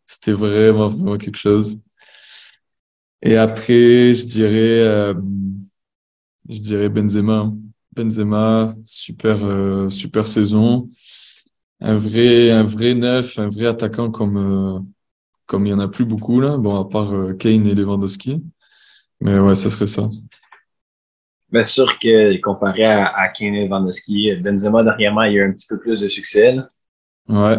C'était 0.07 0.33
vraiment, 0.33 0.87
vraiment 0.87 1.17
quelque 1.17 1.37
chose. 1.37 1.81
Et 3.21 3.37
après, 3.37 4.13
je 4.13 4.25
dirais, 4.27 4.81
euh, 4.81 5.13
je 6.49 6.59
dirais 6.59 6.89
Benzema. 6.89 7.51
Benzema, 7.95 8.75
super, 8.85 9.43
euh, 9.43 9.89
super 9.89 10.27
saison. 10.27 10.89
Un 11.81 11.95
vrai, 11.95 12.51
un 12.51 12.63
vrai 12.63 12.95
neuf, 12.95 13.39
un 13.39 13.49
vrai 13.49 13.67
attaquant 13.67 14.11
comme, 14.11 14.87
comme 15.47 15.67
il 15.67 15.71
y 15.71 15.73
en 15.73 15.79
a 15.79 15.87
plus 15.87 16.05
beaucoup 16.05 16.41
là. 16.41 16.57
Bon, 16.57 16.79
à 16.79 16.89
part 16.89 17.11
Kane 17.39 17.67
et 17.67 17.75
Lewandowski. 17.75 18.43
Mais 19.21 19.39
ouais, 19.39 19.55
ça 19.55 19.71
serait 19.71 19.87
ça. 19.87 20.09
Bien 21.53 21.63
sûr 21.63 21.99
que 21.99 22.35
comparé 22.41 22.83
à, 22.83 23.05
à 23.15 23.29
Kane 23.29 23.53
Lewandowski, 23.53 24.35
Benzema, 24.37 24.83
dernièrement, 24.83 25.23
il 25.23 25.33
y 25.33 25.39
a 25.39 25.43
eu 25.43 25.49
un 25.49 25.53
petit 25.53 25.67
peu 25.67 25.79
plus 25.79 26.01
de 26.01 26.07
succès. 26.07 26.51
là. 26.53 26.67
Ouais, 27.29 27.57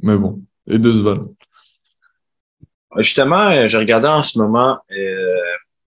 mais 0.00 0.16
bon. 0.16 0.40
Et 0.68 0.78
deux 0.78 1.02
balles. 1.02 1.22
Justement, 2.98 3.48
euh, 3.50 3.66
je 3.66 3.78
regardais 3.78 4.08
en 4.08 4.22
ce 4.22 4.38
moment, 4.38 4.78
euh, 4.92 5.36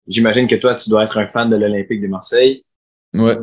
j'imagine 0.07 0.47
que 0.47 0.57
toi, 0.57 0.75
tu 0.75 0.91
dois 0.91 1.05
être 1.05 1.17
un 1.19 1.29
fan 1.29 1.49
de 1.49 1.57
l'Olympique 1.57 2.03
de 2.03 2.09
Marseille. 2.09 2.65
Ouais. 3.15 3.39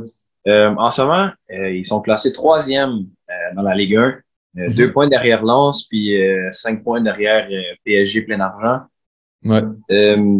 Euh, 0.48 0.74
en 0.78 0.92
ce 0.92 1.02
moment, 1.02 1.32
euh, 1.52 1.72
ils 1.72 1.86
sont 1.86 2.00
classés 2.02 2.32
troisième 2.34 3.08
euh, 3.30 3.34
dans 3.56 3.64
la 3.64 3.74
Ligue 3.76 3.96
1, 3.98 4.02
euh, 4.04 4.14
Mhm. 4.54 4.74
deux 4.74 4.92
points 4.92 5.08
derrière 5.08 5.44
Lens, 5.44 5.88
puis 5.88 6.22
euh, 6.22 6.50
cinq 6.52 6.84
points 6.84 7.02
derrière 7.02 7.48
euh, 7.52 7.62
PSG 7.84 8.22
plein 8.24 8.38
d'argent. 8.38 8.86
Ouais. 9.44 9.64
Euh, 9.92 10.40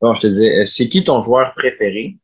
bon, 0.00 0.14
je 0.14 0.20
te 0.20 0.26
euh, 0.26 0.64
c'est 0.64 0.88
qui 0.88 1.04
ton 1.04 1.22
joueur 1.22 1.54
préféré? 1.54 2.16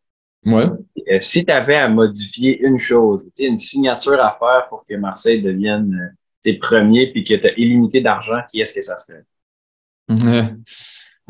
Ouais. 0.44 0.64
Euh, 1.10 1.20
si 1.20 1.44
tu 1.44 1.52
avais 1.52 1.76
à 1.76 1.88
modifier 1.88 2.60
une 2.62 2.78
chose, 2.78 3.22
une 3.38 3.58
signature 3.58 4.20
à 4.20 4.36
faire 4.38 4.66
pour 4.68 4.84
que 4.88 4.94
Marseille 4.96 5.40
devienne 5.40 5.94
euh, 5.94 6.14
tes 6.42 6.54
premiers 6.54 7.12
puis 7.12 7.22
que 7.22 7.34
tu 7.34 7.46
as 7.46 7.58
illimité 7.58 8.00
d'argent, 8.00 8.40
qui 8.50 8.60
est-ce 8.60 8.74
que 8.74 8.82
ça 8.82 8.98
serait? 8.98 9.24
Ouais. 10.08 10.54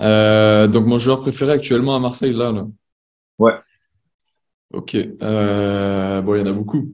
Euh, 0.00 0.66
donc, 0.66 0.86
mon 0.86 0.98
joueur 0.98 1.20
préféré 1.20 1.52
actuellement 1.52 1.94
à 1.94 2.00
Marseille, 2.00 2.32
là, 2.32 2.50
là. 2.52 2.66
Ouais. 3.38 3.52
Ok. 4.72 4.96
Euh, 4.96 6.22
bon, 6.22 6.34
il 6.34 6.40
y 6.40 6.42
en 6.42 6.46
a 6.46 6.52
beaucoup. 6.52 6.90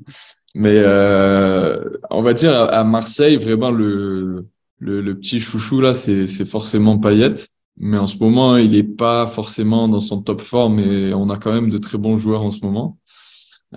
Mais 0.55 0.75
euh, 0.75 1.85
on 2.11 2.23
va 2.23 2.33
dire 2.35 2.53
à 2.53 2.83
Marseille, 2.83 3.37
vraiment, 3.37 3.71
le, 3.71 4.49
le, 4.81 5.01
le 5.01 5.15
petit 5.15 5.39
chouchou, 5.39 5.81
là, 5.81 5.95
c'est 5.95 6.45
forcément 6.45 6.99
Payet. 6.99 7.35
Mais 7.81 7.97
en 7.99 8.07
ce 8.07 8.19
moment, 8.19 8.57
il 8.57 8.73
n'est 8.73 8.83
pas 8.83 9.27
forcément 9.27 9.89
dans 9.89 10.01
son 10.01 10.21
top 10.21 10.41
forme 10.41 10.81
et 10.81 11.15
on 11.15 11.31
a 11.31 11.39
quand 11.39 11.53
même 11.53 11.71
de 11.71 11.79
très 11.79 11.99
bons 11.99 12.19
joueurs 12.19 12.43
en 12.43 12.51
ce 12.51 12.61
moment. 12.65 12.99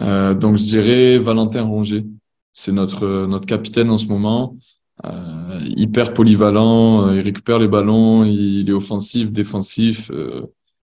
Euh, 0.02 0.34
donc, 0.34 0.58
je 0.58 0.64
dirais 0.64 1.18
Valentin 1.18 1.64
Rongier. 1.64 2.06
C'est 2.54 2.72
notre, 2.72 3.26
notre 3.28 3.46
capitaine 3.46 3.90
en 3.90 3.98
ce 3.98 4.08
moment. 4.08 4.58
Euh, 5.06 5.60
hyper 5.66 6.14
polyvalent, 6.14 7.08
euh, 7.08 7.16
il 7.16 7.22
récupère 7.22 7.60
les 7.60 7.68
ballons, 7.68 8.24
il 8.24 8.70
est 8.70 8.74
offensif, 8.74 9.32
défensif. 9.32 10.12
Euh, 10.12 10.46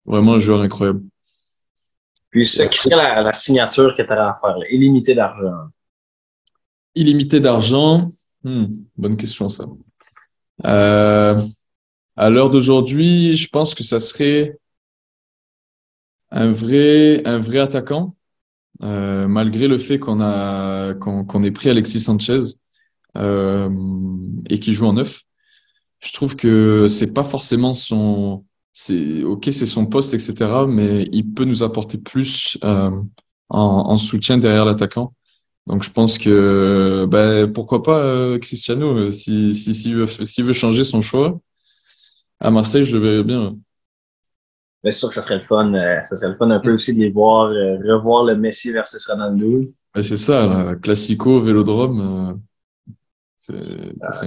vraiment 0.06 0.34
un 0.34 0.40
joueur 0.40 0.62
incroyable. 0.62 1.02
Puis, 2.30 2.46
ce 2.46 2.64
qui 2.64 2.80
serait 2.80 2.96
la, 2.96 3.22
la 3.22 3.34
signature 3.34 3.96
que 3.96 4.02
tu 4.02 4.12
à 4.12 4.40
faire? 4.42 4.56
Illimité 4.72 5.14
d'argent. 5.14 5.70
Illimité 6.96 7.40
d'argent? 7.40 8.12
Hmm, 8.44 8.66
bonne 8.98 9.18
question, 9.18 9.50
ça. 9.50 9.66
Euh, 10.66 11.42
à 12.16 12.30
l'heure 12.30 12.50
d'aujourd'hui, 12.50 13.38
je 13.38 13.50
pense 13.50 13.74
que 13.74 13.84
ça 13.84 14.00
serait 14.00 14.58
un 16.32 16.50
vrai, 16.52 17.22
un 17.28 17.40
vrai 17.40 17.60
attaquant, 17.60 18.16
euh, 18.84 19.28
malgré 19.28 19.68
le 19.68 19.78
fait 19.78 20.00
qu'on 20.00 20.22
a 20.22 20.94
qu'on 20.96 21.44
ait 21.44 21.52
pris 21.52 21.70
Alexis 21.70 22.00
Sanchez 22.00 22.40
euh, 23.18 23.70
et 24.50 24.60
qui 24.60 24.74
joue 24.74 24.86
en 24.88 24.94
neuf. 24.94 25.22
Je 26.00 26.14
trouve 26.14 26.36
que 26.36 26.88
c'est 26.88 27.14
pas 27.14 27.24
forcément 27.24 27.74
son, 27.74 28.46
c'est 28.74 29.24
ok, 29.24 29.50
c'est 29.52 29.66
son 29.66 29.86
poste, 29.86 30.14
etc. 30.14 30.66
Mais 30.68 31.08
il 31.12 31.34
peut 31.34 31.46
nous 31.46 31.64
apporter 31.64 31.98
plus 31.98 32.58
euh, 32.64 32.90
en, 33.50 33.60
en, 33.60 33.98
soutien 33.98 34.38
derrière 34.38 34.66
l'attaquant. 34.66 35.14
Donc 35.68 35.84
je 35.84 35.92
pense 35.92 36.18
que 36.18 37.06
ben, 37.10 37.52
pourquoi 37.52 37.84
pas 37.84 38.00
euh, 38.00 38.40
Cristiano 38.40 39.12
si 39.12 39.54
si 39.54 39.74
s'il 39.76 39.96
veut 39.96 40.06
s'il 40.08 40.46
veut 40.46 40.54
changer 40.54 40.84
son 40.84 41.02
choix 41.02 41.40
à 42.42 42.50
Marseille, 42.50 42.86
je 42.86 42.98
le 42.98 43.04
verrais 43.04 43.24
bien. 43.24 43.56
C'est 44.84 44.92
sûr 44.92 45.10
que 45.10 45.16
ça 45.16 45.22
serait 45.22 45.38
le 45.38 45.44
fun. 45.44 45.74
Euh, 45.74 46.04
ça 46.10 46.16
serait 46.16 46.30
le 46.30 46.36
fun 46.36 46.50
un 46.50 46.60
peu 46.60 46.74
aussi 46.74 46.96
de 46.96 47.00
les 47.00 47.12
voir, 47.12 47.52
euh, 47.52 47.78
revoir 47.86 48.24
le 48.24 48.36
Messi 48.36 48.72
versus 48.72 49.06
Ronaldo. 49.06 49.72
c'est 49.96 50.18
ça, 50.18 50.48
là, 50.48 50.76
Classico, 50.76 51.42
Vélodrome. 51.42 52.42
Euh, 52.90 52.94
ça, 53.38 53.54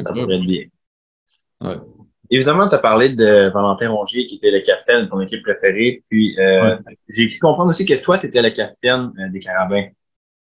ça, 0.01 0.13
pourrait 0.13 0.37
être 0.37 0.47
bien. 0.47 0.65
Ouais. 1.61 1.77
Évidemment, 2.31 2.69
tu 2.69 2.75
as 2.77 2.79
parlé 2.79 3.11
de 3.11 3.51
Valentin 3.53 3.91
Rongier 3.91 4.27
qui 4.27 4.37
était 4.37 4.51
le 4.51 4.61
capitaine 4.61 5.05
de 5.05 5.11
ton 5.11 5.21
équipe 5.21 5.43
préférée. 5.43 6.05
Puis 6.09 6.39
euh, 6.39 6.77
j'ai 7.09 7.27
pu 7.29 7.39
comprendre 7.39 7.71
aussi 7.71 7.85
que 7.85 7.95
toi, 7.95 8.19
tu 8.19 8.27
étais 8.27 8.43
le 8.43 8.51
capitaine 8.51 9.13
des 9.33 9.41
Carabins. 9.41 9.89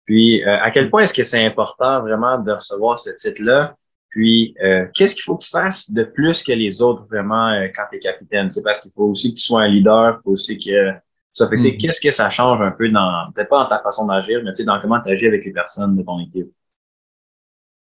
Puis 0.05 0.43
à 0.43 0.71
quel 0.71 0.89
point 0.89 1.03
est-ce 1.03 1.13
que 1.13 1.23
c'est 1.23 1.45
important 1.45 2.01
vraiment 2.01 2.39
de 2.39 2.51
recevoir 2.51 2.97
ce 2.97 3.11
titre-là? 3.11 3.75
Puis, 4.09 4.55
euh, 4.63 4.87
qu'est-ce 4.95 5.15
qu'il 5.15 5.23
faut 5.23 5.37
que 5.37 5.43
tu 5.43 5.51
fasses 5.51 5.91
de 5.91 6.03
plus 6.03 6.41
que 6.41 6.51
les 6.51 6.81
autres 6.81 7.05
vraiment 7.09 7.49
euh, 7.49 7.67
quand 7.75 7.83
tu 7.91 7.97
es 7.97 7.99
capitaine? 7.99 8.49
C'est 8.49 8.63
parce 8.63 8.81
qu'il 8.81 8.91
faut 8.95 9.05
aussi 9.05 9.31
que 9.31 9.39
tu 9.39 9.45
sois 9.45 9.63
un 9.63 9.67
leader, 9.67 10.17
il 10.19 10.23
faut 10.23 10.31
aussi 10.31 10.57
que 10.57 10.91
ça 11.31 11.47
fait, 11.47 11.57
mm. 11.57 11.77
qu'est-ce 11.77 12.01
que 12.01 12.11
ça 12.11 12.29
change 12.29 12.61
un 12.61 12.71
peu 12.71 12.89
dans, 12.89 13.31
peut-être 13.33 13.49
pas 13.49 13.63
dans 13.63 13.69
ta 13.69 13.79
façon 13.79 14.07
d'agir, 14.07 14.41
mais 14.43 14.51
dans 14.65 14.81
comment 14.81 14.99
tu 14.99 15.11
agis 15.11 15.27
avec 15.27 15.45
les 15.45 15.51
personnes 15.51 15.95
de 15.95 16.01
ton 16.01 16.19
équipe? 16.19 16.47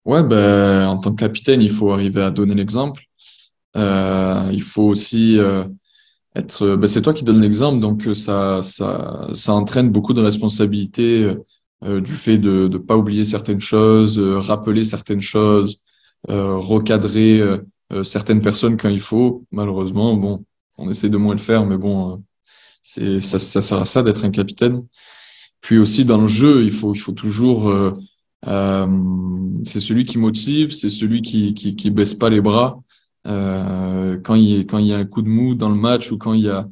Ouais, 0.05 0.23
ben, 0.23 0.87
en 0.87 0.99
tant 0.99 1.13
que 1.13 1.21
capitaine, 1.21 1.63
il 1.63 1.71
faut 1.71 1.93
arriver 1.93 2.23
à 2.23 2.31
donner 2.31 2.55
l'exemple. 2.55 3.03
Euh, 3.77 4.49
il 4.53 4.63
faut 4.63 4.85
aussi 4.85 5.39
euh, 5.39 5.65
être, 6.37 6.77
ben, 6.77 6.87
c'est 6.87 7.03
toi 7.03 7.15
qui 7.15 7.25
donnes 7.25 7.41
l'exemple, 7.41 7.81
donc 7.81 8.07
ça, 8.15 8.61
ça, 8.61 9.29
ça 9.33 9.55
entraîne 9.55 9.91
beaucoup 9.91 10.13
de 10.13 10.23
responsabilités 10.23 11.35
du 11.83 12.15
fait 12.15 12.39
de 12.39 12.69
ne 12.69 12.79
pas 12.79 12.97
oublier 12.97 13.25
certaines 13.25 13.61
choses, 13.61 14.19
rappeler 14.19 14.83
certaines 14.83 15.21
choses, 15.21 15.81
euh, 15.81 15.88
recadrer 16.29 17.41
euh, 17.41 17.59
euh, 17.93 18.03
certaines 18.03 18.41
personnes 18.43 18.77
quand 18.77 18.89
il 18.89 19.01
faut. 19.01 19.45
Malheureusement, 19.53 20.15
bon, 20.15 20.45
on 20.79 20.91
essaie 20.91 21.09
de 21.09 21.17
moins 21.17 21.35
le 21.35 21.41
faire, 21.41 21.65
mais 21.65 21.77
bon, 21.79 22.23
c'est 22.83 23.21
ça, 23.21 23.39
ça 23.39 23.63
sert 23.63 23.79
à 23.79 23.87
ça 23.87 24.03
d'être 24.03 24.25
un 24.25 24.31
capitaine. 24.31 24.85
Puis 25.61 25.79
aussi 25.79 26.05
dans 26.05 26.21
le 26.21 26.27
jeu, 26.29 26.65
il 26.65 26.73
faut 26.73 26.95
il 26.95 26.99
faut 26.99 27.13
toujours 27.13 27.69
euh, 28.47 28.87
c'est 29.65 29.81
celui 29.81 30.05
qui 30.05 30.19
motive, 30.19 30.73
c'est 30.73 30.91
celui 30.91 31.23
qui, 31.23 31.55
qui 31.55 31.91
baisse 31.91 32.15
pas 32.15 32.31
les 32.31 32.41
bras 32.41 32.81
euh, 33.27 34.19
quand 34.21 34.35
il 34.37 34.67
quand 34.67 34.79
il 34.79 34.87
y 34.87 34.93
a 34.93 34.99
un 34.99 35.05
coup 35.05 35.23
de 35.23 35.29
mou 35.29 35.55
dans 35.55 35.69
le 35.69 35.75
match 35.75 36.13
ou 36.13 36.19
quand 36.19 36.35
il 36.35 36.45
y 36.45 36.49
a 36.49 36.69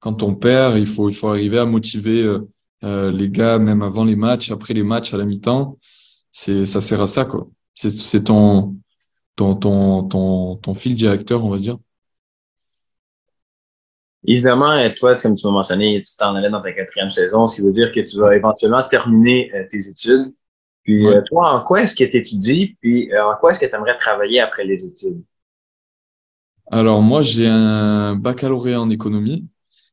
quand 0.00 0.22
on 0.22 0.34
perd, 0.34 0.78
il 0.78 0.86
faut 0.86 1.10
il 1.10 1.14
faut 1.14 1.28
arriver 1.28 1.58
à 1.58 1.66
motiver 1.66 2.38
euh, 2.84 3.12
les 3.12 3.30
gars 3.30 3.58
même 3.58 3.82
avant 3.82 4.04
les 4.04 4.16
matchs, 4.16 4.50
après 4.50 4.74
les 4.74 4.82
matchs, 4.82 5.12
à 5.14 5.18
la 5.18 5.24
mi-temps. 5.26 5.78
C'est 6.32 6.66
ça 6.66 6.80
sert 6.80 7.02
à 7.02 7.08
ça 7.08 7.24
quoi. 7.24 7.48
C'est 7.74 7.90
c'est 7.90 8.24
ton 8.24 8.76
ton, 9.40 9.54
ton, 9.54 10.02
ton, 10.02 10.56
ton 10.56 10.74
fil 10.74 10.94
directeur, 10.94 11.42
on 11.42 11.48
va 11.48 11.56
dire? 11.56 11.78
Évidemment, 14.26 14.78
toi, 14.98 15.16
comme 15.16 15.34
tu 15.34 15.46
m'as 15.46 15.52
mentionné, 15.52 15.98
tu 16.02 16.14
t'en 16.18 16.34
allais 16.34 16.50
dans 16.50 16.60
ta 16.60 16.72
quatrième 16.72 17.08
saison, 17.08 17.48
ce 17.48 17.56
qui 17.56 17.62
veut 17.66 17.72
dire 17.72 17.90
que 17.90 18.00
tu 18.00 18.18
vas 18.18 18.36
éventuellement 18.36 18.86
terminer 18.86 19.50
euh, 19.54 19.64
tes 19.70 19.88
études. 19.88 20.34
Puis 20.82 21.06
euh, 21.06 21.22
toi, 21.22 21.54
en 21.54 21.64
quoi 21.64 21.80
est-ce 21.82 21.94
que 21.94 22.04
tu 22.04 22.18
étudies? 22.18 22.76
Puis 22.82 23.10
euh, 23.14 23.24
en 23.24 23.36
quoi 23.36 23.50
est-ce 23.50 23.60
que 23.60 23.64
tu 23.64 23.74
aimerais 23.74 23.96
travailler 23.96 24.40
après 24.40 24.64
les 24.64 24.84
études? 24.84 25.22
Alors 26.70 27.00
moi, 27.00 27.22
j'ai 27.22 27.48
un 27.48 28.16
baccalauréat 28.16 28.80
en 28.80 28.90
économie. 28.90 29.48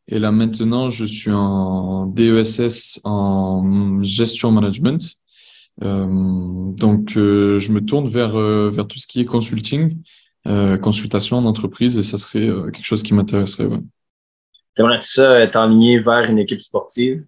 Et 0.10 0.19
là 0.19 0.31
maintenant, 0.31 0.89
je 0.89 1.05
suis 1.05 1.31
en 1.31 2.05
DESS 2.05 2.99
en 3.05 4.01
gestion 4.03 4.51
management. 4.51 4.99
Euh, 5.84 6.08
donc, 6.10 7.18
euh, 7.18 7.60
je 7.60 7.72
me 7.72 7.82
tourne 7.82 8.08
vers, 8.08 8.36
euh, 8.36 8.70
vers 8.70 8.88
tout 8.88 8.98
ce 9.00 9.08
qui 9.08 9.20
est 9.20 9.26
consulting, 9.26 9.98
consultation 10.82 11.38
en 11.38 11.46
entreprise, 11.46 11.98
et 11.98 12.04
ça 12.04 12.18
serait 12.18 12.48
quelque 12.72 12.86
chose 12.86 13.04
qui 13.04 13.13
m'intéresserait. 13.13 13.66
Ouais. 13.66 13.82
T'aimerais 14.76 15.02
ça 15.02 15.42
être 15.42 15.58
aligné 15.58 16.00
vers 16.00 16.30
une 16.30 16.38
équipe 16.38 16.62
sportive? 16.62 17.26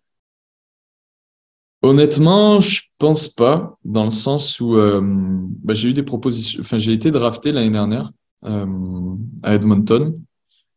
Honnêtement, 1.81 2.61
je 2.61 2.79
pense 2.97 3.27
pas, 3.27 3.77
dans 3.83 4.05
le 4.05 4.09
sens 4.09 4.61
où 4.61 4.77
bah, 4.77 5.73
j'ai 5.73 5.89
eu 5.89 5.93
des 5.93 6.03
propositions. 6.03 6.61
Enfin, 6.61 6.77
j'ai 6.77 6.93
été 6.93 7.11
drafté 7.11 7.51
l'année 7.51 7.71
dernière 7.71 8.09
à 8.41 9.53
Edmonton, 9.53 10.17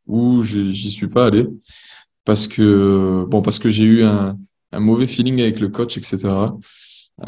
où 0.09 0.43
j'y 0.43 0.91
suis 0.91 1.09
pas 1.09 1.27
allé 1.27 1.47
parce 2.25 2.49
que 2.49 3.25
bon, 3.29 3.43
parce 3.43 3.61
que 3.61 3.71
j'ai 3.71 3.85
eu 3.85 4.03
un, 4.03 4.37
un 4.73 4.81
mauvais 4.81 5.07
feeling 5.07 5.41
avec 5.41 5.61
le 5.61 5.69
coach, 5.69 5.97
etc. 5.97 6.19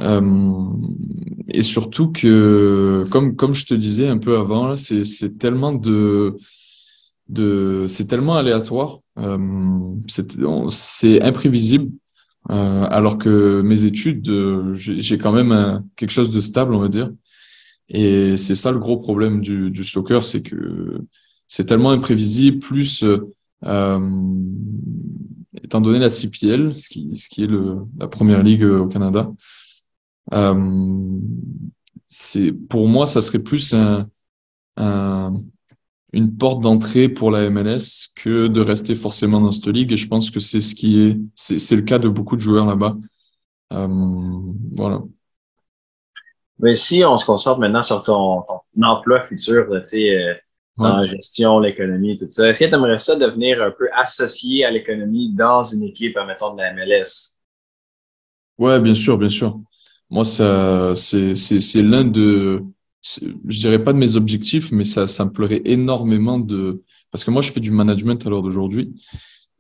Euh, 0.01 0.21
et 1.49 1.63
surtout 1.63 2.11
que, 2.11 3.05
comme, 3.11 3.37
comme 3.37 3.55
je 3.55 3.67
te 3.67 3.75
disais 3.75 4.09
un 4.09 4.19
peu 4.19 4.37
avant, 4.39 4.77
c'est, 4.77 5.39
tellement 5.39 5.73
de, 5.73 6.37
de, 7.29 7.87
c'est 7.89 8.07
tellement 8.07 8.37
aléatoire, 8.37 9.01
euh, 9.19 9.39
c'est, 10.69 11.23
imprévisible. 11.23 11.93
Euh, 12.51 12.87
alors 12.91 13.17
que 13.17 13.63
mes 13.63 13.85
études, 13.85 14.29
euh, 14.29 14.75
j'ai 14.75 15.17
quand 15.17 15.33
même 15.33 15.83
quelque 15.97 16.11
chose 16.11 16.31
de 16.31 16.41
stable, 16.41 16.75
on 16.75 16.81
va 16.81 16.89
dire. 16.89 17.11
Et 17.89 18.37
c'est 18.37 18.55
ça 18.55 18.73
le 18.73 18.79
gros 18.79 18.99
problème 18.99 19.41
du, 19.41 19.71
du 19.71 19.85
soccer, 19.85 20.25
c'est 20.25 20.43
que 20.43 21.03
c'est 21.49 21.67
tellement 21.67 21.91
imprévisible, 21.91 22.59
plus 22.59 23.05
étant 25.63 25.81
donné 25.81 25.99
la 25.99 26.11
CPL, 26.11 26.77
ce 26.77 26.89
qui, 26.89 27.17
ce 27.17 27.29
qui 27.29 27.45
est 27.45 27.47
le, 27.47 27.79
la 27.99 28.09
première 28.09 28.43
ligue 28.43 28.65
au 28.65 28.89
Canada, 28.89 29.31
c'est 32.09 32.53
pour 32.53 32.89
moi, 32.89 33.07
ça 33.07 33.21
serait 33.23 33.43
plus 33.43 33.75
un, 33.75 34.09
un 34.77 35.33
une 36.15 36.37
porte 36.37 36.61
d'entrée 36.61 37.09
pour 37.09 37.33
la 37.33 37.51
MLS 37.51 38.13
que 38.15 38.47
de 38.47 38.61
rester 38.61 38.95
forcément 38.95 39.41
dans 39.41 39.51
cette 39.51 39.67
ligue. 39.67 39.93
Et 39.93 39.97
je 39.97 40.07
pense 40.07 40.31
que 40.31 40.39
c'est 40.39 40.61
ce 40.61 40.75
qui 40.75 41.01
est, 41.01 41.21
c'est 41.35 41.75
le 41.77 41.83
cas 41.83 41.99
de 41.99 42.09
beaucoup 42.09 42.37
de 42.37 42.41
joueurs 42.41 42.67
là-bas. 42.67 42.97
Euh, 43.73 43.89
voilà. 44.77 45.03
Mais 46.61 46.77
si 46.77 47.05
on 47.05 47.17
se 47.17 47.27
concentre 47.27 47.59
maintenant 47.59 47.83
sur 47.83 48.05
ton, 48.05 48.43
ton 48.43 48.83
emploi 48.83 49.23
futur, 49.23 49.67
tu 49.69 49.87
sais, 49.87 50.23
euh, 50.23 50.35
dans 50.77 50.99
la 50.99 51.07
gestion, 51.09 51.59
l'économie, 51.59 52.17
tout 52.17 52.31
ça, 52.31 52.49
est-ce 52.49 52.61
que 52.61 52.65
tu 52.65 52.75
aimerais 52.75 52.99
ça 52.99 53.17
devenir 53.17 53.61
un 53.61 53.73
peu 53.73 53.89
associé 53.97 54.65
à 54.65 54.71
l'économie 54.71 55.35
dans 55.35 55.65
une 55.65 55.83
équipe, 55.83 56.17
mettons, 56.29 56.55
de 56.55 56.63
la 56.63 56.73
MLS? 56.75 57.37
Ouais, 58.57 58.79
bien 58.79 58.95
sûr, 58.95 59.19
bien 59.19 59.29
sûr. 59.29 59.59
Moi, 60.15 60.25
ça, 60.25 60.93
c'est, 60.95 61.35
c'est, 61.35 61.61
c'est 61.61 61.83
l'un 61.83 62.05
de, 62.05 62.63
je 63.03 63.59
dirais 63.65 63.83
pas 63.83 63.93
de 63.93 63.99
mes 63.99 64.15
objectifs, 64.17 64.71
mais 64.73 64.85
ça, 64.85 65.07
ça 65.07 65.25
me 65.25 65.31
plairait 65.31 65.63
énormément 65.65 66.39
de, 66.39 66.83
parce 67.11 67.25
que 67.25 67.31
moi, 67.31 67.43
je 67.43 67.51
fais 67.51 67.61
du 67.61 67.73
management 67.73 68.25
à 68.25 68.31
l'heure 68.31 68.43
d'aujourd'hui. 68.43 68.95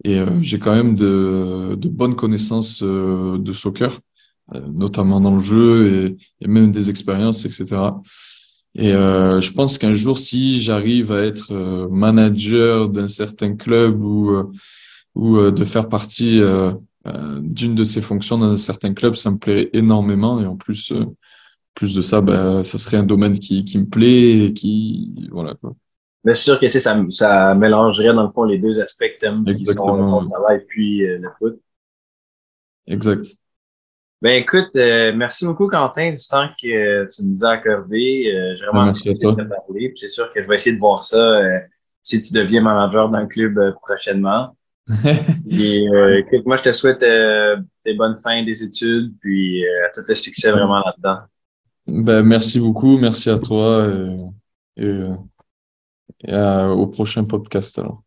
Et 0.04 0.20
j'ai 0.40 0.58
quand 0.58 0.74
même 0.74 0.94
de, 0.96 1.76
de 1.76 1.88
bonnes 1.88 2.16
connaissances 2.16 2.82
de 2.82 3.52
soccer, 3.52 4.00
notamment 4.72 5.20
dans 5.20 5.36
le 5.36 5.42
jeu 5.42 5.70
et, 5.86 6.44
et 6.44 6.48
même 6.48 6.70
des 6.70 6.88
expériences, 6.88 7.44
etc. 7.44 7.76
Et 8.76 8.92
euh, 8.92 9.40
je 9.40 9.52
pense 9.52 9.78
qu'un 9.78 9.94
jour, 9.94 10.18
si 10.18 10.60
j'arrive 10.60 11.12
à 11.12 11.24
être 11.24 11.52
euh, 11.52 11.88
manager 11.90 12.88
d'un 12.88 13.08
certain 13.08 13.54
club 13.54 14.02
ou, 14.02 14.30
euh, 14.30 14.50
ou 15.14 15.36
euh, 15.36 15.52
de 15.52 15.64
faire 15.64 15.88
partie 15.88 16.40
d'une 17.42 17.74
de 17.74 17.84
ces 17.84 18.00
fonctions 18.00 18.38
dans 18.38 18.50
un 18.50 18.56
certain 18.56 18.94
club, 18.94 19.14
ça 19.14 19.30
me 19.30 19.38
plairait 19.38 19.70
énormément. 19.72 20.40
Et 20.40 20.46
en 20.46 20.56
plus, 20.56 20.92
plus 21.74 21.94
de 21.94 22.00
ça, 22.00 22.20
bah, 22.20 22.64
ça 22.64 22.78
serait 22.78 22.96
un 22.96 23.02
domaine 23.02 23.38
qui, 23.38 23.64
qui 23.64 23.78
me 23.78 23.86
plaît 23.86 24.46
et 24.46 24.52
qui, 24.54 25.28
voilà, 25.30 25.54
quoi. 25.54 25.74
Bien 26.24 26.34
sûr 26.34 26.58
que 26.58 26.68
ça, 26.70 27.04
ça 27.10 27.54
mélangerait 27.54 28.14
dans 28.14 28.22
le 28.22 28.32
fond 28.32 28.44
les 28.44 28.58
deux 28.58 28.80
aspects 28.80 29.04
qui 29.18 29.66
sont 29.66 30.08
ton 30.08 30.26
travail 30.26 30.64
puis 30.66 31.00
le 31.00 31.28
foot. 31.38 31.60
Exact. 32.86 33.26
Ben 34.24 34.40
écoute, 34.40 34.74
euh, 34.76 35.12
merci 35.14 35.44
beaucoup 35.44 35.68
Quentin 35.68 36.10
du 36.12 36.26
temps 36.26 36.48
que 36.58 37.04
tu 37.14 37.24
nous 37.24 37.44
as 37.44 37.50
accordé. 37.50 38.32
Euh, 38.32 38.56
j'ai 38.56 38.64
vraiment 38.64 38.86
merci 38.86 39.04
de 39.06 39.12
te 39.12 39.42
parler. 39.42 39.92
C'est 39.96 40.08
sûr 40.08 40.32
que 40.32 40.42
je 40.42 40.48
vais 40.48 40.54
essayer 40.54 40.74
de 40.74 40.80
voir 40.80 41.02
ça 41.02 41.18
euh, 41.18 41.58
si 42.00 42.22
tu 42.22 42.32
deviens 42.32 42.62
manager 42.62 43.10
d'un 43.10 43.26
club 43.26 43.74
prochainement. 43.82 44.56
Et 45.50 45.86
écoute, 46.18 46.46
moi 46.46 46.56
je 46.56 46.62
te 46.64 46.72
souhaite 46.72 47.00
tes 47.00 47.94
bonnes 47.94 48.16
fins 48.22 48.44
des 48.44 48.62
études, 48.62 49.14
puis 49.20 49.64
tout 49.94 50.02
le 50.06 50.14
succès 50.14 50.50
vraiment 50.50 50.80
là-dedans. 50.80 51.20
Ben 51.86 52.22
merci 52.22 52.60
beaucoup, 52.60 52.98
merci 52.98 53.30
à 53.30 53.38
toi 53.38 53.86
et, 54.76 54.84
et, 56.26 56.34
au 56.34 56.86
prochain 56.86 57.24
podcast 57.24 57.78
alors. 57.78 58.02